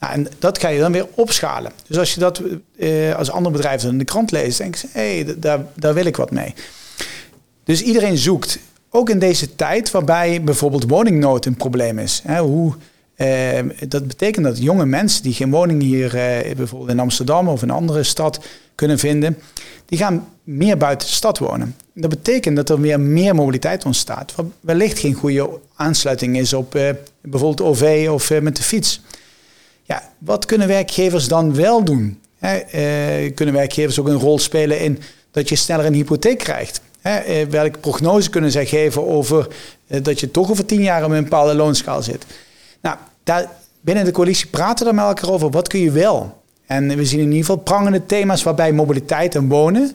Nou, 0.00 0.14
en 0.14 0.28
dat 0.38 0.58
ga 0.58 0.68
je 0.68 0.80
dan 0.80 0.92
weer 0.92 1.06
opschalen. 1.14 1.72
Dus 1.86 1.98
als 1.98 2.14
je 2.14 2.20
dat 2.20 2.42
als 3.16 3.30
andere 3.30 3.56
bedrijven 3.56 3.88
in 3.88 3.98
de 3.98 4.04
krant 4.04 4.30
leest, 4.30 4.58
denk 4.58 4.74
je, 4.74 4.88
hé, 4.92 5.22
hey, 5.22 5.34
daar, 5.38 5.66
daar 5.74 5.94
wil 5.94 6.06
ik 6.06 6.16
wat 6.16 6.30
mee. 6.30 6.54
Dus 7.64 7.82
iedereen 7.82 8.18
zoekt, 8.18 8.58
ook 8.90 9.10
in 9.10 9.18
deze 9.18 9.54
tijd 9.54 9.90
waarbij 9.90 10.42
bijvoorbeeld 10.42 10.88
woningnood 10.88 11.46
een 11.46 11.56
probleem 11.56 11.98
is. 11.98 12.22
Hè, 12.26 12.40
hoe, 12.40 12.74
uh, 13.22 13.88
dat 13.88 14.06
betekent 14.06 14.44
dat 14.44 14.58
jonge 14.58 14.86
mensen 14.86 15.22
die 15.22 15.32
geen 15.32 15.50
woning 15.50 15.82
hier 15.82 16.14
uh, 16.14 16.54
bijvoorbeeld 16.54 16.90
in 16.90 17.00
Amsterdam 17.00 17.48
of 17.48 17.62
een 17.62 17.70
andere 17.70 18.02
stad 18.02 18.40
kunnen 18.74 18.98
vinden, 18.98 19.38
die 19.86 19.98
gaan 19.98 20.28
meer 20.42 20.76
buiten 20.76 21.08
de 21.08 21.14
stad 21.14 21.38
wonen. 21.38 21.76
Dat 21.94 22.10
betekent 22.10 22.56
dat 22.56 22.70
er 22.70 22.80
weer 22.80 23.00
meer 23.00 23.34
mobiliteit 23.34 23.84
ontstaat. 23.84 24.34
Wat 24.34 24.46
wellicht 24.60 24.98
geen 24.98 25.14
goede 25.14 25.48
aansluiting 25.74 26.38
is 26.38 26.52
op 26.52 26.70
bijvoorbeeld 27.20 27.60
OV 27.60 28.08
of 28.10 28.40
met 28.40 28.56
de 28.56 28.62
fiets. 28.62 29.00
Ja, 29.82 30.02
wat 30.18 30.46
kunnen 30.46 30.68
werkgevers 30.68 31.28
dan 31.28 31.54
wel 31.54 31.84
doen? 31.84 32.20
Eh, 32.42 33.34
kunnen 33.34 33.54
werkgevers 33.54 34.00
ook 34.00 34.08
een 34.08 34.18
rol 34.18 34.38
spelen 34.38 34.80
in 34.80 34.98
dat 35.30 35.48
je 35.48 35.56
sneller 35.56 35.86
een 35.86 35.94
hypotheek 35.94 36.38
krijgt? 36.38 36.80
Hè, 37.00 37.16
eh, 37.16 37.46
welke 37.46 37.78
prognose 37.78 38.30
kunnen 38.30 38.50
zij 38.50 38.66
geven 38.66 39.06
over 39.06 39.48
eh, 39.86 40.02
dat 40.02 40.20
je 40.20 40.30
toch 40.30 40.50
over 40.50 40.64
tien 40.64 40.82
jaar 40.82 41.04
op 41.04 41.10
een 41.10 41.22
bepaalde 41.22 41.54
loonschaal 41.54 42.02
zit? 42.02 42.24
Nou, 42.80 42.96
daar, 43.24 43.50
binnen 43.80 44.04
de 44.04 44.10
coalitie 44.10 44.46
praten 44.46 44.86
we 44.86 44.92
met 44.92 45.04
elkaar 45.04 45.30
over 45.30 45.50
wat 45.50 45.68
kun 45.68 45.80
je 45.80 45.90
wel. 45.90 46.42
En 46.66 46.96
we 46.96 47.04
zien 47.04 47.18
in 47.18 47.24
ieder 47.24 47.40
geval 47.40 47.56
prangende 47.56 48.06
thema's 48.06 48.42
waarbij 48.42 48.72
mobiliteit 48.72 49.34
en 49.34 49.48
wonen 49.48 49.92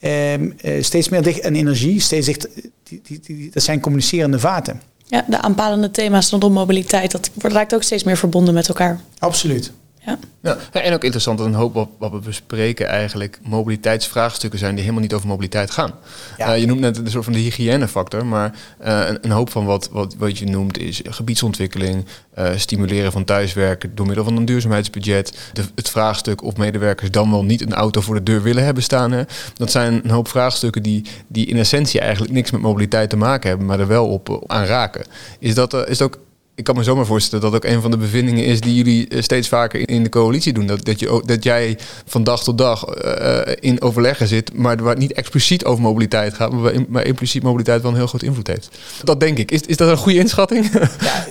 ehm, 0.00 0.50
steeds 0.80 1.08
meer 1.08 1.22
dicht 1.22 1.40
en 1.40 1.54
energie 1.54 2.00
steeds 2.00 2.26
dicht, 2.26 2.48
die, 2.82 3.00
die, 3.02 3.20
die, 3.20 3.50
dat 3.50 3.62
zijn 3.62 3.80
communicerende 3.80 4.38
vaten. 4.38 4.82
Ja, 5.06 5.24
de 5.28 5.38
aanpalende 5.38 5.90
thema's 5.90 6.30
rondom 6.30 6.52
mobiliteit, 6.52 7.10
dat 7.10 7.30
raakt 7.38 7.74
ook 7.74 7.82
steeds 7.82 8.04
meer 8.04 8.16
verbonden 8.16 8.54
met 8.54 8.68
elkaar. 8.68 9.00
Absoluut. 9.18 9.72
Ja. 10.04 10.18
ja. 10.42 10.56
en 10.72 10.94
ook 10.94 11.02
interessant 11.02 11.38
dat 11.38 11.46
een 11.46 11.54
hoop 11.54 11.74
wat, 11.74 11.88
wat 11.98 12.10
we 12.10 12.18
bespreken 12.18 12.86
eigenlijk 12.86 13.38
mobiliteitsvraagstukken 13.42 14.58
zijn 14.58 14.72
die 14.72 14.80
helemaal 14.80 15.02
niet 15.02 15.14
over 15.14 15.28
mobiliteit 15.28 15.70
gaan. 15.70 15.92
Ja. 16.36 16.54
Uh, 16.54 16.60
je 16.60 16.66
noemt 16.66 16.80
net 16.80 16.98
een 16.98 17.10
soort 17.10 17.24
van 17.24 17.32
de 17.32 17.38
hygiënefactor, 17.38 18.26
maar 18.26 18.54
uh, 18.84 19.08
een, 19.08 19.18
een, 19.20 19.30
hoop 19.30 19.50
van 19.50 19.64
wat, 19.64 19.88
wat, 19.92 20.14
wat 20.14 20.38
je 20.38 20.46
noemt 20.46 20.78
is 20.78 21.00
gebiedsontwikkeling, 21.04 22.04
uh, 22.38 22.50
stimuleren 22.56 23.12
van 23.12 23.24
thuiswerken 23.24 23.94
door 23.94 24.06
middel 24.06 24.24
van 24.24 24.36
een 24.36 24.44
duurzaamheidsbudget, 24.44 25.50
de, 25.52 25.64
het 25.74 25.88
vraagstuk 25.88 26.42
of 26.42 26.56
medewerkers 26.56 27.10
dan 27.10 27.30
wel 27.30 27.44
niet 27.44 27.60
een 27.60 27.74
auto 27.74 28.00
voor 28.00 28.14
de 28.14 28.22
deur 28.22 28.42
willen 28.42 28.64
hebben 28.64 28.82
staan. 28.82 29.12
Hè. 29.12 29.22
Dat 29.54 29.70
zijn 29.70 30.00
een 30.04 30.10
hoop 30.10 30.28
vraagstukken 30.28 30.82
die, 30.82 31.04
die 31.26 31.46
in 31.46 31.56
essentie 31.56 32.00
eigenlijk 32.00 32.32
niks 32.32 32.50
met 32.50 32.60
mobiliteit 32.60 33.10
te 33.10 33.16
maken 33.16 33.48
hebben, 33.48 33.66
maar 33.66 33.80
er 33.80 33.86
wel 33.86 34.08
op 34.08 34.44
aan 34.46 34.64
raken. 34.64 35.04
Is 35.38 35.54
dat, 35.54 35.88
is 35.88 35.98
dat 35.98 36.08
ook 36.08 36.20
ik 36.62 36.68
kan 36.68 36.76
me 36.76 36.82
zomaar 36.82 37.06
voorstellen 37.06 37.44
dat 37.44 37.54
ook 37.54 37.70
een 37.70 37.80
van 37.80 37.90
de 37.90 37.96
bevindingen 37.96 38.44
is 38.44 38.60
die 38.60 38.74
jullie 38.74 39.08
eh, 39.08 39.22
steeds 39.22 39.48
vaker 39.48 39.88
in 39.88 40.02
de 40.02 40.08
coalitie 40.08 40.52
doen. 40.52 40.66
Dat, 40.66 40.84
dat, 40.84 41.00
je, 41.00 41.22
dat 41.24 41.44
jij 41.44 41.78
van 42.06 42.24
dag 42.24 42.42
tot 42.42 42.58
dag 42.58 43.04
uh, 43.04 43.40
in 43.60 43.82
overleggen 43.82 44.26
zit, 44.26 44.54
maar 44.54 44.76
waar 44.76 44.90
het 44.90 44.98
niet 44.98 45.12
expliciet 45.12 45.64
over 45.64 45.82
mobiliteit 45.82 46.34
gaat, 46.34 46.52
maar, 46.52 46.74
maar 46.88 47.06
impliciet 47.06 47.42
mobiliteit 47.42 47.82
wel 47.82 47.90
een 47.90 47.96
heel 47.96 48.06
groot 48.06 48.22
invloed 48.22 48.46
heeft. 48.46 48.68
Dat 49.04 49.20
denk 49.20 49.38
ik. 49.38 49.50
Is, 49.50 49.60
is 49.60 49.76
dat 49.76 49.88
een 49.88 49.96
goede 49.96 50.18
inschatting? 50.18 50.70
Ja, 51.00 51.26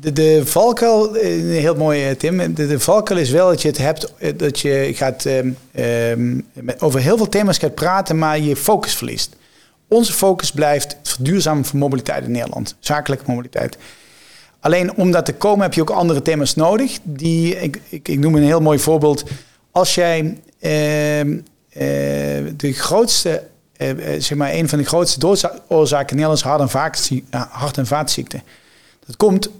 de, 0.00 0.12
de 0.12 0.42
valkuil, 0.44 1.12
heel 1.14 1.74
mooi 1.74 2.16
Tim, 2.16 2.54
de, 2.54 2.66
de 2.66 2.80
valkuil 2.80 3.20
is 3.20 3.30
wel 3.30 3.48
dat 3.48 3.62
je 3.62 3.68
het 3.68 3.78
hebt, 3.78 4.12
dat 4.36 4.60
je 4.60 4.90
gaat 4.94 5.24
um, 5.24 6.46
over 6.78 7.00
heel 7.00 7.16
veel 7.16 7.28
thema's 7.28 7.58
gaat 7.58 7.74
praten, 7.74 8.18
maar 8.18 8.38
je 8.38 8.56
focus 8.56 8.94
verliest. 8.94 9.36
Onze 9.88 10.12
focus 10.12 10.50
blijft 10.50 10.96
verduurzamen 11.02 11.64
van 11.64 11.78
mobiliteit 11.78 12.24
in 12.24 12.30
Nederland, 12.30 12.76
zakelijke 12.80 13.24
mobiliteit. 13.26 13.76
Alleen 14.66 14.94
om 14.94 15.10
dat 15.10 15.24
te 15.24 15.34
komen 15.34 15.62
heb 15.62 15.74
je 15.74 15.80
ook 15.80 15.90
andere 15.90 16.22
thema's 16.22 16.54
nodig. 16.54 16.98
Die, 17.02 17.60
ik, 17.60 17.80
ik, 17.88 18.08
ik 18.08 18.18
noem 18.18 18.34
een 18.34 18.42
heel 18.42 18.60
mooi 18.60 18.78
voorbeeld. 18.78 19.24
Als 19.70 19.94
jij 19.94 20.38
uh, 20.60 21.24
uh, 21.24 21.34
de 22.56 22.72
grootste, 22.72 23.42
uh, 23.78 23.90
zeg 24.18 24.34
maar, 24.34 24.52
een 24.52 24.68
van 24.68 24.78
de 24.78 24.84
grootste 24.84 25.18
doodsoorzaken 25.18 26.08
in 26.08 26.16
Nederland 26.16 26.38
is 26.38 26.44
hart- 26.70 27.10
en, 27.30 27.48
hart- 27.50 27.78
en 27.78 27.86
vaatziekten. 27.86 28.42
Dat 29.06 29.16
komt, 29.16 29.50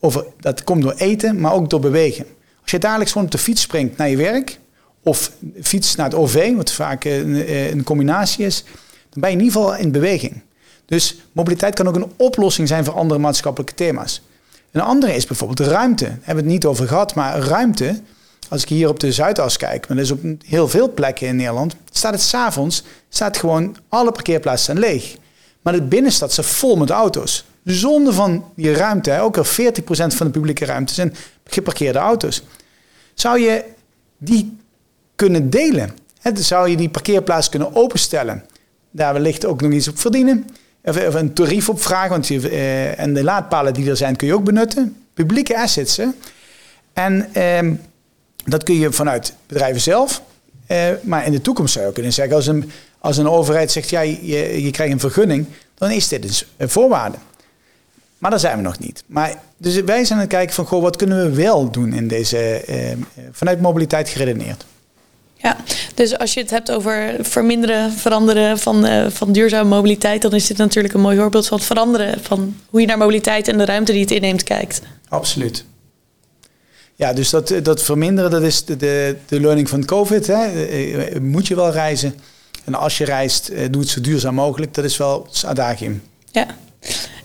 over, 0.00 0.24
dat 0.40 0.64
komt 0.64 0.82
door 0.82 0.94
eten, 0.96 1.40
maar 1.40 1.52
ook 1.52 1.70
door 1.70 1.80
bewegen. 1.80 2.26
Als 2.62 2.70
je 2.70 2.78
dagelijks 2.78 3.12
gewoon 3.12 3.26
op 3.26 3.32
de 3.32 3.38
fiets 3.38 3.62
springt 3.62 3.96
naar 3.96 4.08
je 4.08 4.16
werk, 4.16 4.58
of 5.02 5.32
fiets 5.62 5.94
naar 5.94 6.06
het 6.06 6.14
OV, 6.14 6.54
wat 6.56 6.72
vaak 6.72 7.04
een, 7.04 7.52
een 7.72 7.82
combinatie 7.82 8.46
is, 8.46 8.64
dan 9.10 9.20
ben 9.20 9.30
je 9.30 9.36
in 9.36 9.44
ieder 9.44 9.60
geval 9.60 9.76
in 9.76 9.92
beweging. 9.92 10.42
Dus 10.86 11.16
mobiliteit 11.32 11.74
kan 11.74 11.88
ook 11.88 11.96
een 11.96 12.12
oplossing 12.16 12.68
zijn 12.68 12.84
voor 12.84 12.94
andere 12.94 13.20
maatschappelijke 13.20 13.74
thema's. 13.74 14.22
Een 14.70 14.80
andere 14.80 15.14
is 15.14 15.26
bijvoorbeeld 15.26 15.68
ruimte. 15.68 16.04
Daar 16.04 16.12
hebben 16.12 16.44
we 16.44 16.50
het 16.50 16.50
niet 16.50 16.66
over 16.66 16.88
gehad, 16.88 17.14
maar 17.14 17.38
ruimte. 17.38 18.00
Als 18.48 18.62
ik 18.62 18.68
hier 18.68 18.88
op 18.88 19.00
de 19.00 19.12
Zuidas 19.12 19.56
kijk, 19.56 19.88
maar 19.88 19.96
dat 19.96 20.06
is 20.06 20.12
op 20.12 20.20
heel 20.46 20.68
veel 20.68 20.92
plekken 20.92 21.26
in 21.26 21.36
Nederland, 21.36 21.74
staat 21.90 22.12
het 22.12 22.22
s'avonds, 22.22 22.82
staat 23.08 23.36
gewoon 23.36 23.76
alle 23.88 24.12
parkeerplaatsen 24.12 24.78
leeg. 24.78 25.16
Maar 25.62 25.72
de 25.72 25.82
binnenstad 25.82 26.32
staat 26.32 26.46
vol 26.46 26.76
met 26.76 26.90
auto's. 26.90 27.44
Zonder 27.64 28.12
van 28.12 28.44
die 28.56 28.72
ruimte, 28.72 29.20
ook 29.20 29.36
al 29.36 29.44
40% 29.44 29.48
van 29.88 30.26
de 30.26 30.32
publieke 30.32 30.64
ruimte 30.64 30.94
zijn 30.94 31.14
geparkeerde 31.44 31.98
auto's. 31.98 32.42
Zou 33.14 33.40
je 33.40 33.64
die 34.18 34.56
kunnen 35.16 35.50
delen? 35.50 35.90
Zou 36.34 36.68
je 36.68 36.76
die 36.76 36.88
parkeerplaats 36.88 37.48
kunnen 37.48 37.74
openstellen? 37.74 38.44
Daar 38.90 39.12
wellicht 39.12 39.46
ook 39.46 39.60
nog 39.60 39.72
iets 39.72 39.88
op 39.88 39.98
verdienen 39.98 40.46
of, 40.88 41.14
een 41.14 41.32
tarief 41.32 41.68
opvragen. 41.68 42.10
Want 42.10 42.26
je, 42.26 42.50
uh, 42.50 42.98
en 42.98 43.14
de 43.14 43.24
laadpalen 43.24 43.74
die 43.74 43.90
er 43.90 43.96
zijn 43.96 44.16
kun 44.16 44.26
je 44.26 44.34
ook 44.34 44.44
benutten. 44.44 44.96
Publieke 45.14 45.58
assets. 45.58 45.96
Hè? 45.96 46.06
En 46.92 47.28
uh, 47.36 47.72
dat 48.44 48.62
kun 48.62 48.74
je 48.74 48.92
vanuit 48.92 49.34
bedrijven 49.46 49.80
zelf. 49.80 50.22
Uh, 50.68 50.86
maar 51.02 51.26
in 51.26 51.32
de 51.32 51.40
toekomst 51.40 51.72
zou 51.72 51.86
je 51.86 51.92
kunnen 51.92 52.12
zeggen, 52.12 52.34
als 52.34 52.46
een, 52.46 52.70
als 52.98 53.16
een 53.16 53.28
overheid 53.28 53.72
zegt, 53.72 53.90
ja, 53.90 54.00
je, 54.00 54.68
krijgt 54.70 54.92
een 54.92 55.00
vergunning, 55.00 55.46
dan 55.74 55.90
is 55.90 56.08
dit 56.08 56.22
dus 56.22 56.46
een 56.56 56.68
voorwaarde. 56.68 57.16
Maar 58.18 58.30
daar 58.30 58.40
zijn 58.40 58.56
we 58.56 58.62
nog 58.62 58.78
niet. 58.78 59.04
Maar, 59.06 59.34
dus 59.56 59.80
wij 59.80 60.04
zijn 60.04 60.18
aan 60.18 60.24
het 60.24 60.34
kijken 60.34 60.54
van, 60.54 60.66
goh, 60.66 60.82
wat 60.82 60.96
kunnen 60.96 61.30
we 61.30 61.36
wel 61.36 61.70
doen 61.70 61.92
in 61.92 62.08
deze, 62.08 62.62
vanuit 63.32 63.60
mobiliteit 63.60 64.08
geredeneerd. 64.08 64.64
Ja, 65.40 65.56
dus 65.94 66.18
als 66.18 66.34
je 66.34 66.40
het 66.40 66.50
hebt 66.50 66.70
over 66.70 67.16
verminderen, 67.20 67.92
veranderen 67.92 68.58
van, 68.58 68.86
uh, 68.86 69.06
van 69.08 69.32
duurzame 69.32 69.68
mobiliteit, 69.68 70.22
dan 70.22 70.32
is 70.32 70.46
dit 70.46 70.56
natuurlijk 70.56 70.94
een 70.94 71.00
mooi 71.00 71.18
voorbeeld 71.18 71.46
van 71.46 71.56
het 71.56 71.66
veranderen 71.66 72.20
van 72.22 72.56
hoe 72.70 72.80
je 72.80 72.86
naar 72.86 72.98
mobiliteit 72.98 73.48
en 73.48 73.58
de 73.58 73.64
ruimte 73.64 73.92
die 73.92 74.00
het 74.00 74.10
inneemt 74.10 74.42
kijkt. 74.42 74.80
Absoluut. 75.08 75.64
Ja, 76.94 77.12
dus 77.12 77.30
dat, 77.30 77.54
dat 77.62 77.82
verminderen, 77.82 78.30
dat 78.30 78.42
is 78.42 78.64
de, 78.64 78.76
de, 78.76 79.16
de 79.26 79.40
learning 79.40 79.68
van 79.68 79.84
COVID. 79.84 80.26
Hè. 80.26 80.44
Eh, 80.44 81.14
eh, 81.14 81.22
moet 81.22 81.46
je 81.46 81.54
wel 81.54 81.70
reizen? 81.70 82.14
En 82.64 82.74
als 82.74 82.98
je 82.98 83.04
reist, 83.04 83.52
doe 83.70 83.80
het 83.80 83.90
zo 83.90 84.00
duurzaam 84.00 84.34
mogelijk. 84.34 84.74
Dat 84.74 84.84
is 84.84 84.96
wel 84.96 85.26
het 85.30 85.44
adagium. 85.44 86.02
Ja. 86.30 86.46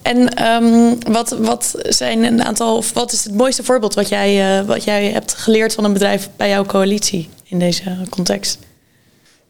En 0.04 0.46
um, 0.46 0.98
wat, 1.12 1.30
wat 1.30 1.76
zijn 1.80 2.24
een 2.24 2.44
aantal, 2.44 2.78
of 2.78 2.94
wat 2.94 3.12
is 3.12 3.24
het 3.24 3.34
mooiste 3.34 3.64
voorbeeld 3.64 3.94
wat 3.94 4.10
jij, 4.10 4.60
uh, 4.60 4.68
wat 4.68 4.84
jij 4.84 5.12
hebt 5.12 5.34
geleerd 5.34 5.74
van 5.74 5.84
een 5.84 5.94
bedrijf 5.94 6.30
bij 6.36 6.50
jouw 6.50 6.66
coalitie 6.66 7.30
in 7.44 7.60
deze 7.60 7.98
context? 8.10 8.60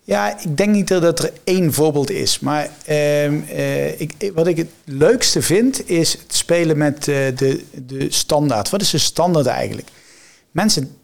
Ja, 0.03 0.39
ik 0.39 0.57
denk 0.57 0.69
niet 0.69 0.87
dat 0.87 1.19
er 1.19 1.31
één 1.43 1.73
voorbeeld 1.73 2.09
is. 2.09 2.39
Maar 2.39 2.69
uh, 2.89 3.25
uh, 3.25 3.99
ik, 3.99 4.31
wat 4.33 4.47
ik 4.47 4.57
het 4.57 4.69
leukste 4.83 5.41
vind, 5.41 5.89
is 5.89 6.11
het 6.11 6.35
spelen 6.35 6.77
met 6.77 7.07
uh, 7.07 7.15
de, 7.35 7.63
de 7.85 8.05
standaard. 8.09 8.69
Wat 8.69 8.81
is 8.81 8.89
de 8.89 8.97
standaard 8.97 9.45
eigenlijk? 9.45 9.87
Mensen, 10.51 10.95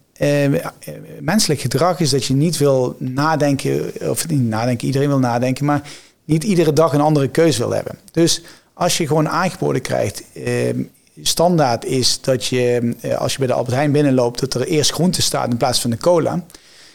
menselijk 1.20 1.60
gedrag 1.60 2.00
is 2.00 2.10
dat 2.10 2.24
je 2.24 2.34
niet 2.34 2.58
wil 2.58 2.96
nadenken, 2.98 3.92
of 4.10 4.28
niet 4.28 4.42
nadenken, 4.42 4.86
iedereen 4.86 5.08
wil 5.08 5.18
nadenken, 5.18 5.64
maar 5.64 5.82
niet 6.24 6.44
iedere 6.44 6.72
dag 6.72 6.92
een 6.92 7.00
andere 7.00 7.28
keuze 7.28 7.58
wil 7.58 7.70
hebben. 7.70 7.98
Dus 8.12 8.42
als 8.80 8.96
je 8.96 9.06
gewoon 9.06 9.28
aangeboden 9.28 9.82
krijgt, 9.82 10.22
ehm, 10.32 10.82
standaard 11.22 11.84
is 11.84 12.20
dat 12.20 12.46
je, 12.46 12.94
eh, 13.00 13.18
als 13.18 13.32
je 13.32 13.38
bij 13.38 13.46
de 13.46 13.52
Albert 13.52 13.74
Heijn 13.74 13.92
binnenloopt, 13.92 14.40
dat 14.40 14.54
er 14.54 14.66
eerst 14.66 14.92
groente 14.92 15.22
staat 15.22 15.50
in 15.50 15.56
plaats 15.56 15.80
van 15.80 15.90
de 15.90 15.96
cola. 15.96 16.44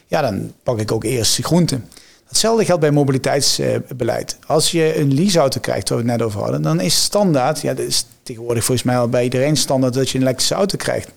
Ja, 0.07 0.21
dan 0.21 0.53
pak 0.63 0.79
ik 0.79 0.91
ook 0.91 1.03
eerst 1.03 1.43
groente. 1.43 1.79
Hetzelfde 2.27 2.65
geldt 2.65 2.81
bij 2.81 2.91
mobiliteitsbeleid. 2.91 4.37
Als 4.47 4.71
je 4.71 4.97
een 4.99 5.13
leaseauto 5.13 5.59
krijgt, 5.59 5.89
waar 5.89 5.97
we 5.97 6.03
het 6.03 6.17
net 6.17 6.27
over 6.27 6.41
hadden, 6.41 6.61
dan 6.61 6.79
is 6.79 7.03
standaard, 7.03 7.61
ja, 7.61 7.73
dat 7.73 7.85
is 7.85 8.05
tegenwoordig 8.23 8.63
volgens 8.63 8.87
mij 8.87 8.97
al 8.97 9.09
bij 9.09 9.23
iedereen 9.23 9.57
standaard 9.57 9.93
dat 9.93 10.09
je 10.09 10.15
een 10.15 10.23
elektrische 10.23 10.55
auto 10.55 10.77
krijgt. 10.77 11.09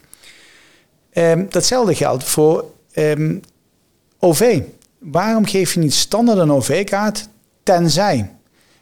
Um, 1.12 1.46
datzelfde 1.50 1.94
geldt 1.94 2.24
voor 2.24 2.64
um, 2.94 3.40
OV. 4.18 4.60
Waarom 4.98 5.46
geef 5.46 5.74
je 5.74 5.80
niet 5.80 5.94
standaard 5.94 6.38
een 6.38 6.52
OV-kaart 6.52 7.28
tenzij. 7.62 8.30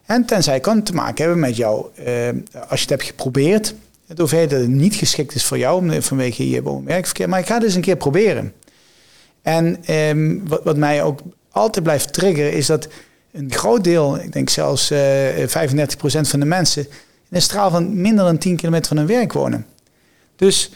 En 0.07 0.25
tenzij 0.25 0.61
kan 0.61 0.77
het 0.77 0.87
te 0.87 0.95
maken 0.95 1.25
hebben 1.25 1.41
met 1.41 1.57
jou, 1.57 1.87
eh, 1.95 2.29
als 2.53 2.81
je 2.81 2.87
het 2.87 2.91
hebt 2.91 3.03
geprobeerd, 3.03 3.75
het 4.07 4.19
hoeveelheid 4.19 4.51
dat 4.51 4.61
het 4.61 4.69
niet 4.69 4.95
geschikt 4.95 5.35
is 5.35 5.45
voor 5.45 5.59
jou 5.59 6.03
vanwege 6.03 6.51
je 6.51 6.63
woon-werkverkeer. 6.63 7.29
Maar 7.29 7.41
ik 7.41 7.47
ga 7.47 7.55
het 7.55 7.63
eens 7.63 7.75
een 7.75 7.81
keer 7.81 7.97
proberen. 7.97 8.53
En 9.43 9.85
ehm, 9.85 10.39
wat, 10.45 10.65
wat 10.65 10.77
mij 10.77 11.03
ook 11.03 11.21
altijd 11.51 11.85
blijft 11.85 12.13
triggeren, 12.13 12.53
is 12.53 12.67
dat 12.67 12.89
een 13.33 13.53
groot 13.53 13.85
deel, 13.85 14.19
ik 14.19 14.33
denk 14.33 14.49
zelfs 14.49 14.91
uh, 14.91 14.99
35% 14.99 16.29
van 16.29 16.41
de 16.41 16.47
mensen, 16.47 16.83
in 17.29 17.37
een 17.37 17.43
straal 17.43 17.71
van 17.71 18.01
minder 18.01 18.25
dan 18.25 18.39
10 18.39 18.57
kilometer 18.57 18.87
van 18.89 18.97
hun 18.97 19.07
werk 19.07 19.33
wonen. 19.33 19.67
Dus 20.37 20.71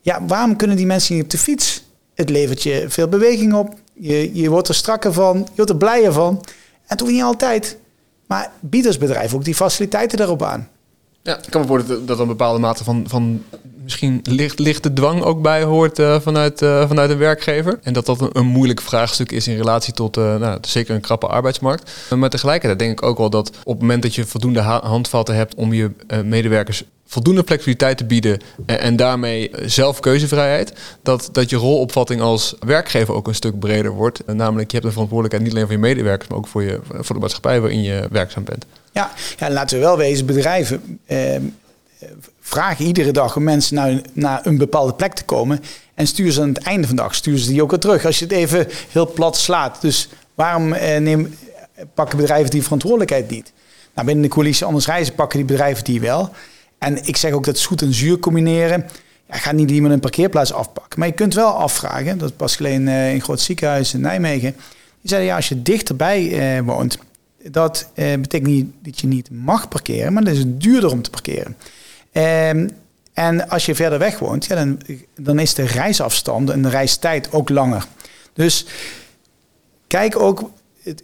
ja, 0.00 0.24
waarom 0.26 0.56
kunnen 0.56 0.76
die 0.76 0.86
mensen 0.86 1.14
niet 1.14 1.24
op 1.24 1.30
de 1.30 1.38
fiets? 1.38 1.84
Het 2.14 2.28
levert 2.28 2.62
je 2.62 2.84
veel 2.88 3.08
beweging 3.08 3.54
op. 3.54 3.74
Je, 3.92 4.34
je 4.34 4.50
wordt 4.50 4.68
er 4.68 4.74
strakker 4.74 5.12
van. 5.12 5.38
Je 5.38 5.52
wordt 5.56 5.70
er 5.70 5.76
blijer 5.76 6.12
van. 6.12 6.44
En 6.86 6.96
toch 6.96 7.08
niet 7.08 7.22
altijd. 7.22 7.76
Maar 8.26 8.50
biedt 8.60 8.86
als 8.86 8.98
bedrijf 8.98 9.34
ook 9.34 9.44
die 9.44 9.54
faciliteiten 9.54 10.18
daarop 10.18 10.42
aan. 10.42 10.68
Ja, 11.22 11.36
ik 11.36 11.50
kan 11.50 11.66
voorstellen 11.66 12.06
dat 12.06 12.18
een 12.18 12.26
bepaalde 12.26 12.58
mate 12.58 12.84
van, 12.84 13.04
van 13.08 13.42
misschien 13.86 14.20
licht, 14.22 14.58
lichte 14.58 14.92
dwang 14.92 15.22
ook 15.22 15.42
bij 15.42 15.62
hoort 15.62 15.98
uh, 15.98 16.20
vanuit, 16.20 16.62
uh, 16.62 16.88
vanuit 16.88 17.10
een 17.10 17.18
werkgever. 17.18 17.78
En 17.82 17.92
dat 17.92 18.06
dat 18.06 18.20
een, 18.20 18.30
een 18.32 18.46
moeilijk 18.46 18.80
vraagstuk 18.80 19.32
is 19.32 19.48
in 19.48 19.56
relatie 19.56 19.92
tot 19.92 20.16
uh, 20.16 20.36
nou, 20.36 20.58
zeker 20.60 20.94
een 20.94 21.00
krappe 21.00 21.26
arbeidsmarkt. 21.26 21.90
Maar 22.14 22.30
tegelijkertijd 22.30 22.78
denk 22.78 22.92
ik 22.92 23.02
ook 23.02 23.18
wel 23.18 23.30
dat 23.30 23.48
op 23.48 23.72
het 23.72 23.80
moment 23.80 24.02
dat 24.02 24.14
je 24.14 24.24
voldoende 24.24 24.60
handvatten 24.60 25.34
hebt 25.34 25.54
om 25.54 25.72
je 25.72 25.90
medewerkers 26.24 26.84
voldoende 27.06 27.42
flexibiliteit 27.46 27.98
te 27.98 28.04
bieden 28.04 28.40
en, 28.66 28.80
en, 28.80 28.96
daarmee 28.96 29.50
zelf 29.64 30.00
keuzevrijheid, 30.00 30.72
dat, 31.02 31.28
dat 31.32 31.50
je 31.50 31.56
rolopvatting 31.56 32.20
als 32.20 32.54
werkgever 32.60 33.14
ook 33.14 33.28
een 33.28 33.34
stuk 33.34 33.58
breder 33.58 33.90
wordt. 33.90 34.26
namelijk, 34.26 34.70
je 34.70 34.74
hebt 34.76 34.86
een 34.86 34.92
verantwoordelijkheid 34.92 35.42
niet 35.42 35.52
alleen 35.52 35.66
voor 35.66 35.82
je 35.82 35.94
medewerkers, 35.94 36.28
maar 36.28 36.38
ook 36.38 36.46
voor, 36.46 36.62
je, 36.62 36.80
voor 36.90 37.14
de 37.14 37.20
maatschappij 37.20 37.60
waarin 37.60 37.82
je 37.82 38.08
werkzaam 38.10 38.44
bent. 38.44 38.66
Ja, 38.92 39.10
ja 39.36 39.50
laten 39.50 39.78
we 39.78 39.84
wel 39.84 39.96
wezen, 39.96 40.26
bedrijven 40.26 40.98
eh, 41.06 41.36
vragen 42.40 42.84
iedere 42.84 43.10
dag 43.10 43.36
om 43.36 43.42
mensen 43.42 43.74
naar, 43.74 44.00
naar 44.12 44.46
een 44.46 44.58
bepaalde 44.58 44.94
plek 44.94 45.12
te 45.12 45.24
komen 45.24 45.60
en 45.94 46.06
sturen 46.06 46.32
ze 46.32 46.40
aan 46.40 46.48
het 46.48 46.62
einde 46.62 46.86
van 46.86 46.96
de 46.96 47.02
dag, 47.02 47.14
sturen 47.14 47.40
ze 47.40 47.50
die 47.50 47.62
ook 47.62 47.70
weer 47.70 47.80
terug. 47.80 48.04
Als 48.04 48.18
je 48.18 48.24
het 48.24 48.34
even 48.34 48.66
heel 48.90 49.12
plat 49.12 49.36
slaat. 49.36 49.80
Dus 49.80 50.08
waarom 50.34 50.72
eh, 50.72 51.16
pakken 51.94 52.18
bedrijven 52.18 52.50
die 52.50 52.62
verantwoordelijkheid 52.62 53.30
niet? 53.30 53.52
Nou, 53.94 54.06
binnen 54.06 54.24
de 54.24 54.30
coalitie 54.30 54.66
Anders 54.66 54.86
Reizen 54.86 55.14
pakken 55.14 55.38
die 55.38 55.46
bedrijven 55.46 55.84
die 55.84 56.00
wel. 56.00 56.30
En 56.78 57.04
ik 57.04 57.16
zeg 57.16 57.32
ook 57.32 57.44
dat 57.44 57.58
zoet 57.58 57.82
en 57.82 57.94
zuur 57.94 58.18
combineren. 58.18 58.86
Ja, 59.28 59.36
ga 59.36 59.52
niet 59.52 59.70
iemand 59.70 59.92
een 59.92 60.00
parkeerplaats 60.00 60.52
afpakken. 60.52 60.98
Maar 60.98 61.08
je 61.08 61.14
kunt 61.14 61.34
wel 61.34 61.50
afvragen, 61.50 62.18
dat 62.18 62.36
pas 62.36 62.56
geleden 62.56 62.86
uh, 62.86 63.08
in 63.08 63.14
een 63.14 63.22
groot 63.22 63.40
ziekenhuis 63.40 63.94
in 63.94 64.00
Nijmegen. 64.00 64.52
Die 65.00 65.10
zeiden, 65.10 65.30
ja, 65.30 65.36
als 65.36 65.48
je 65.48 65.62
dichterbij 65.62 66.56
uh, 66.58 66.66
woont, 66.66 66.98
dat 67.42 67.88
uh, 67.94 68.14
betekent 68.14 68.50
niet 68.50 68.66
dat 68.82 69.00
je 69.00 69.06
niet 69.06 69.30
mag 69.30 69.68
parkeren, 69.68 70.12
maar 70.12 70.24
dat 70.24 70.34
is 70.34 70.44
duurder 70.46 70.90
om 70.90 71.02
te 71.02 71.10
parkeren. 71.10 71.56
Um, 72.16 72.70
en 73.12 73.48
als 73.48 73.66
je 73.66 73.74
verder 73.74 73.98
weg 73.98 74.18
woont, 74.18 74.46
ja, 74.46 74.54
dan, 74.54 74.80
dan 75.20 75.38
is 75.38 75.54
de 75.54 75.64
reisafstand 75.66 76.50
en 76.50 76.62
de 76.62 76.68
reistijd 76.68 77.32
ook 77.32 77.48
langer. 77.48 77.86
Dus 78.32 78.66
kijk 79.86 80.18
ook, 80.18 80.50
het, 80.82 81.02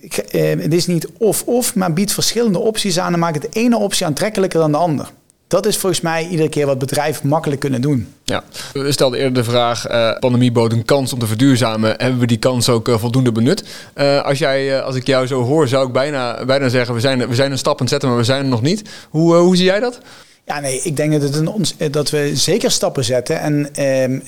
het 0.61 0.75
is 0.75 0.87
niet 0.87 1.09
of-of, 1.19 1.75
maar 1.75 1.93
biedt 1.93 2.13
verschillende 2.13 2.59
opties 2.59 2.99
aan 2.99 3.13
en 3.13 3.19
maakt 3.19 3.43
de 3.43 3.49
ene 3.51 3.77
optie 3.77 4.07
aantrekkelijker 4.07 4.61
dan 4.61 4.73
de 4.73 4.79
ander. 4.79 5.11
Dat 5.47 5.67
is 5.67 5.77
volgens 5.77 6.01
mij 6.01 6.29
iedere 6.29 6.49
keer 6.49 6.67
wat 6.67 6.79
bedrijven 6.79 7.29
makkelijk 7.29 7.61
kunnen 7.61 7.81
doen. 7.81 8.15
Ja, 8.25 8.45
we 8.73 8.93
stelden 8.93 9.19
eerder 9.19 9.35
de 9.35 9.51
vraag, 9.51 9.91
uh, 9.91 10.19
pandemie 10.19 10.53
bood 10.53 10.73
een 10.73 10.85
kans 10.85 11.13
om 11.13 11.19
te 11.19 11.27
verduurzamen. 11.27 11.95
Hebben 11.97 12.21
we 12.21 12.27
die 12.27 12.39
kans 12.39 12.69
ook 12.69 12.89
uh, 12.89 12.99
voldoende 12.99 13.33
benut? 13.33 13.65
Uh, 13.95 14.23
als, 14.23 14.39
jij, 14.39 14.83
als 14.83 14.97
ik 14.97 15.07
jou 15.07 15.27
zo 15.27 15.43
hoor, 15.43 15.69
zou 15.69 15.87
ik 15.87 15.93
bijna, 15.93 16.45
bijna 16.45 16.69
zeggen, 16.69 16.95
we 16.95 17.01
zijn, 17.01 17.29
we 17.29 17.35
zijn 17.35 17.51
een 17.51 17.59
stap 17.59 17.75
aan 17.75 17.81
het 17.81 17.89
zetten, 17.89 18.09
maar 18.09 18.19
we 18.19 18.25
zijn 18.25 18.43
er 18.43 18.49
nog 18.51 18.63
niet. 18.63 18.83
Hoe, 19.11 19.35
hoe 19.35 19.57
zie 19.57 19.65
jij 19.65 19.81
dat? 19.81 19.99
Ja, 20.45 20.61
nee, 20.61 20.81
ik 20.83 20.97
denk 20.97 21.13
dat, 21.13 21.23
het 21.23 21.35
een 21.35 21.49
ons, 21.49 21.75
dat 21.91 22.11
we 22.11 22.37
zeker 22.37 22.71
stappen 22.71 23.05
zetten. 23.05 23.41
En 23.41 23.75
ehm, 23.75 24.21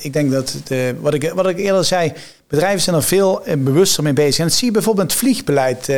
ik 0.00 0.12
denk 0.12 0.30
dat, 0.30 0.56
de, 0.64 0.94
wat, 1.00 1.14
ik, 1.14 1.32
wat 1.34 1.48
ik 1.48 1.58
eerder 1.58 1.84
zei, 1.84 2.12
bedrijven 2.48 2.80
zijn 2.80 2.96
er 2.96 3.02
veel 3.02 3.42
bewuster 3.58 4.02
mee 4.02 4.12
bezig. 4.12 4.38
En 4.38 4.44
dat 4.44 4.54
zie 4.54 4.66
je 4.66 4.72
bijvoorbeeld 4.72 5.06
met 5.06 5.16
het 5.16 5.22
vliegbeleid 5.22 5.88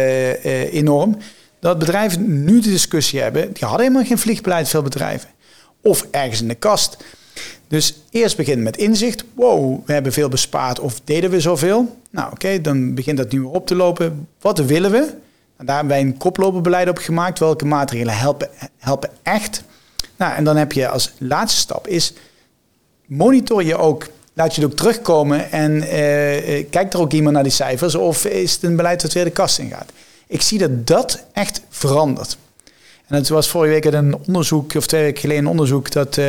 enorm 0.70 1.16
dat 1.62 1.78
bedrijven 1.78 2.44
nu 2.44 2.60
de 2.60 2.70
discussie 2.70 3.20
hebben. 3.20 3.52
Die 3.52 3.64
hadden 3.64 3.80
helemaal 3.80 4.06
geen 4.06 4.18
vliegbeleid, 4.18 4.68
veel 4.68 4.82
bedrijven. 4.82 5.28
Of 5.80 6.06
ergens 6.10 6.40
in 6.40 6.48
de 6.48 6.54
kast. 6.54 6.96
Dus 7.68 8.02
eerst 8.10 8.36
beginnen 8.36 8.64
met 8.64 8.76
inzicht. 8.76 9.24
Wow, 9.34 9.86
we 9.86 9.92
hebben 9.92 10.12
veel 10.12 10.28
bespaard 10.28 10.80
of 10.80 11.00
deden 11.04 11.30
we 11.30 11.40
zoveel? 11.40 11.96
Nou 12.10 12.32
oké, 12.32 12.60
dan 12.60 12.94
begint 12.94 13.16
dat 13.16 13.32
nu 13.32 13.40
weer 13.40 13.50
op 13.50 13.66
te 13.66 13.74
lopen. 13.74 14.28
Wat 14.40 14.58
willen 14.58 14.90
we? 14.90 15.08
Nou, 15.62 15.74
daar 15.74 15.84
hebben 15.86 16.02
wij 16.02 16.12
een 16.12 16.18
koploperbeleid 16.18 16.88
op 16.88 16.98
gemaakt. 16.98 17.38
Welke 17.38 17.64
maatregelen 17.64 18.18
helpen, 18.18 18.48
helpen 18.78 19.10
echt? 19.22 19.64
Nou, 20.16 20.34
en 20.34 20.44
dan 20.44 20.56
heb 20.56 20.72
je 20.72 20.88
als 20.88 21.12
laatste 21.18 21.60
stap 21.60 21.86
is 21.86 22.12
monitor 23.06 23.64
je 23.64 23.76
ook 23.76 24.08
laat 24.32 24.54
je 24.54 24.60
het 24.60 24.70
ook 24.70 24.76
terugkomen 24.76 25.50
en 25.50 25.72
uh, 25.76 26.64
kijkt 26.70 26.94
er 26.94 27.00
ook 27.00 27.12
iemand 27.12 27.34
naar 27.34 27.42
die 27.42 27.52
cijfers 27.52 27.94
of 27.94 28.24
is 28.24 28.52
het 28.52 28.62
een 28.62 28.76
beleid 28.76 29.02
dat 29.02 29.12
weer 29.12 29.24
de 29.24 29.30
kast 29.30 29.58
in 29.58 29.70
gaat. 29.70 29.92
Ik 30.26 30.42
zie 30.42 30.58
dat 30.58 30.86
dat 30.86 31.24
echt 31.32 31.62
verandert. 31.68 32.36
En 33.06 33.16
het 33.16 33.28
was 33.28 33.48
vorige 33.48 33.72
week 33.72 33.84
een 33.84 34.16
onderzoek, 34.26 34.74
of 34.74 34.86
twee 34.86 35.02
weken 35.02 35.20
geleden 35.20 35.44
een 35.44 35.50
onderzoek, 35.50 35.90
dat 35.90 36.16
uh, 36.16 36.24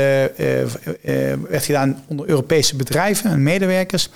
werd 1.50 1.65
gedaan 1.65 2.04
onder 2.08 2.30
Europese 2.30 2.76
bedrijven 2.76 3.32
en 3.32 3.43
medewerkers. 3.43 4.10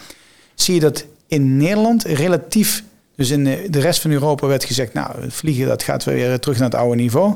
Zie 0.56 0.74
je 0.74 0.80
dat 0.80 1.06
in 1.28 1.58
Nederland 1.58 2.04
relatief, 2.04 2.84
dus 3.18 3.30
in 3.30 3.44
de, 3.44 3.68
de 3.70 3.80
rest 3.80 4.02
van 4.02 4.12
Europa 4.12 4.48
werd 4.48 4.64
gezegd, 4.64 4.94
nou, 4.94 5.12
vliegen 5.28 5.68
dat 5.68 5.84
gaat 5.84 6.04
weer 6.04 6.40
terug 6.40 6.58
naar 6.58 6.70
het 6.70 6.80
oude 6.80 6.96
niveau. 6.96 7.36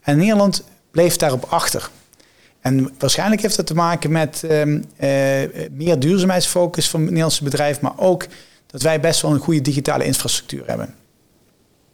En 0.00 0.16
Nederland 0.16 0.64
bleef 0.90 1.16
daarop 1.16 1.44
achter. 1.48 1.90
En 2.60 2.90
waarschijnlijk 2.98 3.42
heeft 3.42 3.56
dat 3.56 3.66
te 3.66 3.74
maken 3.74 4.12
met 4.12 4.42
uh, 4.44 4.62
meer 5.70 5.98
duurzaamheidsfocus 5.98 6.88
van 6.88 7.00
het 7.00 7.08
Nederlandse 7.08 7.44
bedrijf, 7.44 7.80
maar 7.80 7.92
ook 7.96 8.26
dat 8.66 8.82
wij 8.82 9.00
best 9.00 9.20
wel 9.20 9.30
een 9.30 9.38
goede 9.38 9.60
digitale 9.60 10.04
infrastructuur 10.04 10.62
hebben. 10.66 10.94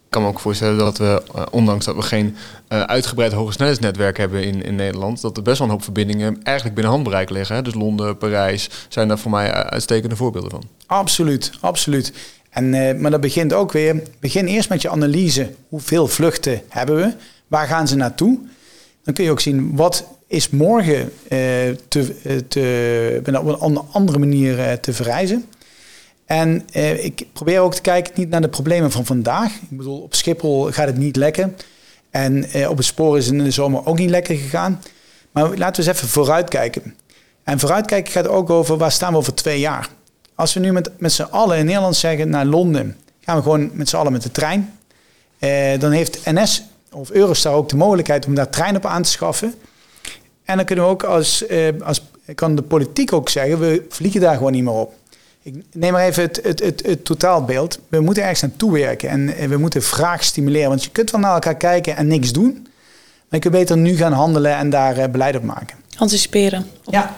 Ik 0.05 0.13
kan 0.13 0.21
me 0.21 0.27
ook 0.27 0.39
voorstellen 0.39 0.77
dat 0.77 0.97
we, 0.97 1.23
eh, 1.35 1.43
ondanks 1.51 1.85
dat 1.85 1.95
we 1.95 2.01
geen 2.01 2.35
uitgebreid 2.67 3.31
hogesnelheidsnetwerk 3.31 4.17
hebben 4.17 4.43
in, 4.43 4.63
in 4.63 4.75
Nederland, 4.75 5.21
dat 5.21 5.37
er 5.37 5.43
best 5.43 5.57
wel 5.57 5.67
een 5.67 5.73
hoop 5.73 5.83
verbindingen 5.83 6.43
eigenlijk 6.43 6.75
binnen 6.75 6.93
handbereik 6.93 7.29
liggen. 7.29 7.55
Hè? 7.55 7.61
Dus 7.61 7.73
Londen, 7.73 8.17
Parijs 8.17 8.69
zijn 8.89 9.07
daar 9.07 9.19
voor 9.19 9.31
mij 9.31 9.51
uitstekende 9.51 10.15
voorbeelden 10.15 10.51
van. 10.51 10.63
Absoluut, 10.85 11.51
absoluut. 11.61 12.13
En, 12.57 12.73
uh, 12.73 12.93
maar 12.93 13.11
dat 13.11 13.21
begint 13.21 13.53
ook 13.53 13.71
weer, 13.71 14.01
begin 14.19 14.45
eerst 14.45 14.69
met 14.69 14.81
je 14.81 14.89
analyse. 14.89 15.49
Hoeveel 15.69 16.07
vluchten 16.07 16.61
hebben 16.69 16.95
we? 16.95 17.13
Waar 17.47 17.67
gaan 17.67 17.87
ze 17.87 17.95
naartoe? 17.95 18.39
Dan 19.03 19.13
kun 19.13 19.23
je 19.23 19.31
ook 19.31 19.39
zien, 19.39 19.75
wat 19.75 20.07
is 20.27 20.49
morgen 20.49 20.99
uh, 20.99 21.09
te, 21.87 22.43
te, 22.47 23.21
op 23.43 23.61
een 23.61 23.81
andere 23.91 24.19
manier 24.19 24.79
te 24.79 24.93
verreizen? 24.93 25.45
En 26.27 26.63
eh, 26.71 27.03
ik 27.03 27.25
probeer 27.33 27.59
ook 27.59 27.75
te 27.75 27.81
kijken 27.81 28.13
niet 28.15 28.29
naar 28.29 28.41
de 28.41 28.49
problemen 28.49 28.91
van 28.91 29.05
vandaag. 29.05 29.53
Ik 29.53 29.77
bedoel, 29.77 30.01
op 30.01 30.15
Schiphol 30.15 30.71
gaat 30.71 30.87
het 30.87 30.97
niet 30.97 31.15
lekker. 31.15 31.53
En 32.09 32.43
eh, 32.43 32.69
op 32.69 32.77
het 32.77 32.85
spoor 32.85 33.17
is 33.17 33.25
het 33.25 33.35
in 33.35 33.43
de 33.43 33.51
zomer 33.51 33.85
ook 33.85 33.97
niet 33.97 34.09
lekker 34.09 34.35
gegaan. 34.35 34.81
Maar 35.31 35.43
laten 35.43 35.83
we 35.83 35.89
eens 35.89 35.97
even 35.97 36.09
vooruitkijken. 36.09 36.95
En 37.43 37.59
vooruitkijken 37.59 38.11
gaat 38.11 38.27
ook 38.27 38.49
over 38.49 38.77
waar 38.77 38.91
staan 38.91 39.11
we 39.11 39.17
over 39.17 39.33
twee 39.33 39.59
jaar. 39.59 39.89
Als 40.37 40.53
we 40.53 40.59
nu 40.59 40.71
met, 40.71 40.89
met 40.97 41.11
z'n 41.11 41.21
allen 41.21 41.57
in 41.57 41.65
Nederland 41.65 41.95
zeggen 41.95 42.29
naar 42.29 42.45
Londen, 42.45 42.97
gaan 43.21 43.35
we 43.35 43.41
gewoon 43.41 43.69
met 43.73 43.89
z'n 43.89 43.95
allen 43.95 44.11
met 44.11 44.23
de 44.23 44.31
trein. 44.31 44.77
Eh, 45.39 45.79
dan 45.79 45.91
heeft 45.91 46.25
NS 46.25 46.63
of 46.91 47.11
Eurostar 47.11 47.53
ook 47.53 47.69
de 47.69 47.75
mogelijkheid 47.75 48.25
om 48.25 48.35
daar 48.35 48.49
trein 48.49 48.75
op 48.75 48.85
aan 48.85 49.01
te 49.01 49.09
schaffen. 49.09 49.53
En 50.43 50.55
dan 50.55 50.65
kunnen 50.65 50.85
we 50.85 50.91
ook 50.91 51.03
als, 51.03 51.45
eh, 51.45 51.81
als 51.83 52.01
kan 52.35 52.55
de 52.55 52.61
politiek 52.61 53.13
ook 53.13 53.29
zeggen, 53.29 53.59
we 53.59 53.85
vliegen 53.89 54.21
daar 54.21 54.35
gewoon 54.35 54.51
niet 54.51 54.63
meer 54.63 54.73
op. 54.73 54.93
Ik 55.41 55.63
neem 55.73 55.91
maar 55.91 56.05
even 56.05 56.23
het, 56.23 56.39
het, 56.43 56.59
het, 56.59 56.85
het 56.85 57.05
totaalbeeld. 57.05 57.79
We 57.87 57.99
moeten 57.99 58.23
ergens 58.23 58.43
aan 58.43 58.55
toewerken 58.57 59.09
en 59.09 59.49
we 59.49 59.57
moeten 59.57 59.83
vraag 59.83 60.23
stimuleren. 60.23 60.69
Want 60.69 60.83
je 60.83 60.89
kunt 60.89 61.11
wel 61.11 61.21
naar 61.21 61.33
elkaar 61.33 61.55
kijken 61.55 61.95
en 61.95 62.07
niks 62.07 62.31
doen. 62.31 62.51
Maar 62.53 63.25
je 63.29 63.39
kunt 63.39 63.53
beter 63.53 63.77
nu 63.77 63.95
gaan 63.95 64.13
handelen 64.13 64.55
en 64.55 64.69
daar 64.69 64.97
uh, 64.97 65.05
beleid 65.05 65.35
op 65.35 65.43
maken. 65.43 65.77
Anticiperen. 65.97 66.65
Ja. 66.85 67.15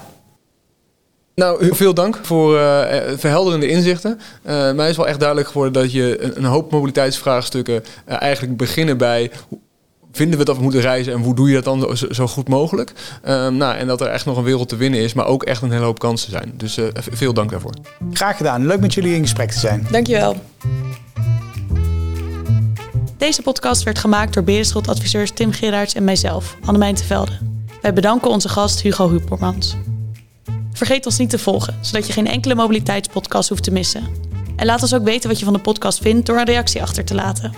Nou, 1.39 1.75
veel 1.75 1.93
dank 1.93 2.19
voor 2.21 2.55
uh, 2.55 2.85
verhelderende 3.15 3.67
inzichten. 3.67 4.19
Uh, 4.47 4.71
mij 4.71 4.89
is 4.89 4.97
wel 4.97 5.07
echt 5.07 5.19
duidelijk 5.19 5.47
geworden 5.47 5.81
dat 5.81 5.91
je 5.91 6.23
een, 6.23 6.37
een 6.37 6.43
hoop 6.43 6.71
mobiliteitsvraagstukken 6.71 7.83
eigenlijk 8.05 8.57
beginnen 8.57 8.97
bij 8.97 9.31
vinden 10.11 10.39
we 10.39 10.45
dat 10.45 10.55
we 10.55 10.63
moeten 10.63 10.81
reizen 10.81 11.13
en 11.13 11.19
hoe 11.19 11.35
doe 11.35 11.47
je 11.47 11.61
dat 11.61 11.63
dan 11.63 11.97
zo, 12.11 12.27
goed 12.27 12.47
mogelijk? 12.47 12.93
Um, 13.27 13.57
nou, 13.57 13.75
en 13.75 13.87
dat 13.87 14.01
er 14.01 14.07
echt 14.07 14.25
nog 14.25 14.37
een 14.37 14.43
wereld 14.43 14.69
te 14.69 14.75
winnen 14.75 14.99
is, 14.99 15.13
maar 15.13 15.25
ook 15.25 15.43
echt 15.43 15.61
een 15.61 15.71
hele 15.71 15.83
hoop 15.83 15.99
kansen 15.99 16.31
zijn. 16.31 16.53
Dus 16.57 16.77
uh, 16.77 16.85
veel 16.93 17.33
dank 17.33 17.51
daarvoor. 17.51 17.73
Graag 18.13 18.37
gedaan. 18.37 18.65
Leuk 18.65 18.79
met 18.79 18.93
jullie 18.93 19.15
in 19.15 19.21
gesprek 19.21 19.51
te 19.51 19.59
zijn. 19.59 19.87
Dankjewel. 19.91 20.35
Deze 23.17 23.41
podcast 23.41 23.83
werd 23.83 23.99
gemaakt 23.99 24.33
door 24.33 24.43
Berenschot-adviseurs 24.43 25.31
Tim 25.31 25.51
Gerards 25.51 25.93
en 25.93 26.03
mijzelf, 26.03 26.57
Annemijn 26.65 26.95
Tevelde. 26.95 27.37
Wij 27.81 27.93
bedanken 27.93 28.29
onze 28.29 28.49
gast 28.49 28.81
Hugo 28.81 29.09
Hupermans. 29.09 29.75
Vergeet 30.79 31.05
ons 31.05 31.17
niet 31.17 31.29
te 31.29 31.39
volgen, 31.39 31.77
zodat 31.81 32.07
je 32.07 32.13
geen 32.13 32.27
enkele 32.27 32.55
mobiliteitspodcast 32.55 33.49
hoeft 33.49 33.63
te 33.63 33.71
missen. 33.71 34.07
En 34.55 34.65
laat 34.65 34.81
ons 34.81 34.93
ook 34.93 35.03
weten 35.03 35.29
wat 35.29 35.39
je 35.39 35.45
van 35.45 35.53
de 35.53 35.59
podcast 35.59 35.99
vindt 35.99 36.25
door 36.25 36.37
een 36.37 36.45
reactie 36.45 36.81
achter 36.81 37.05
te 37.05 37.13
laten. 37.13 37.53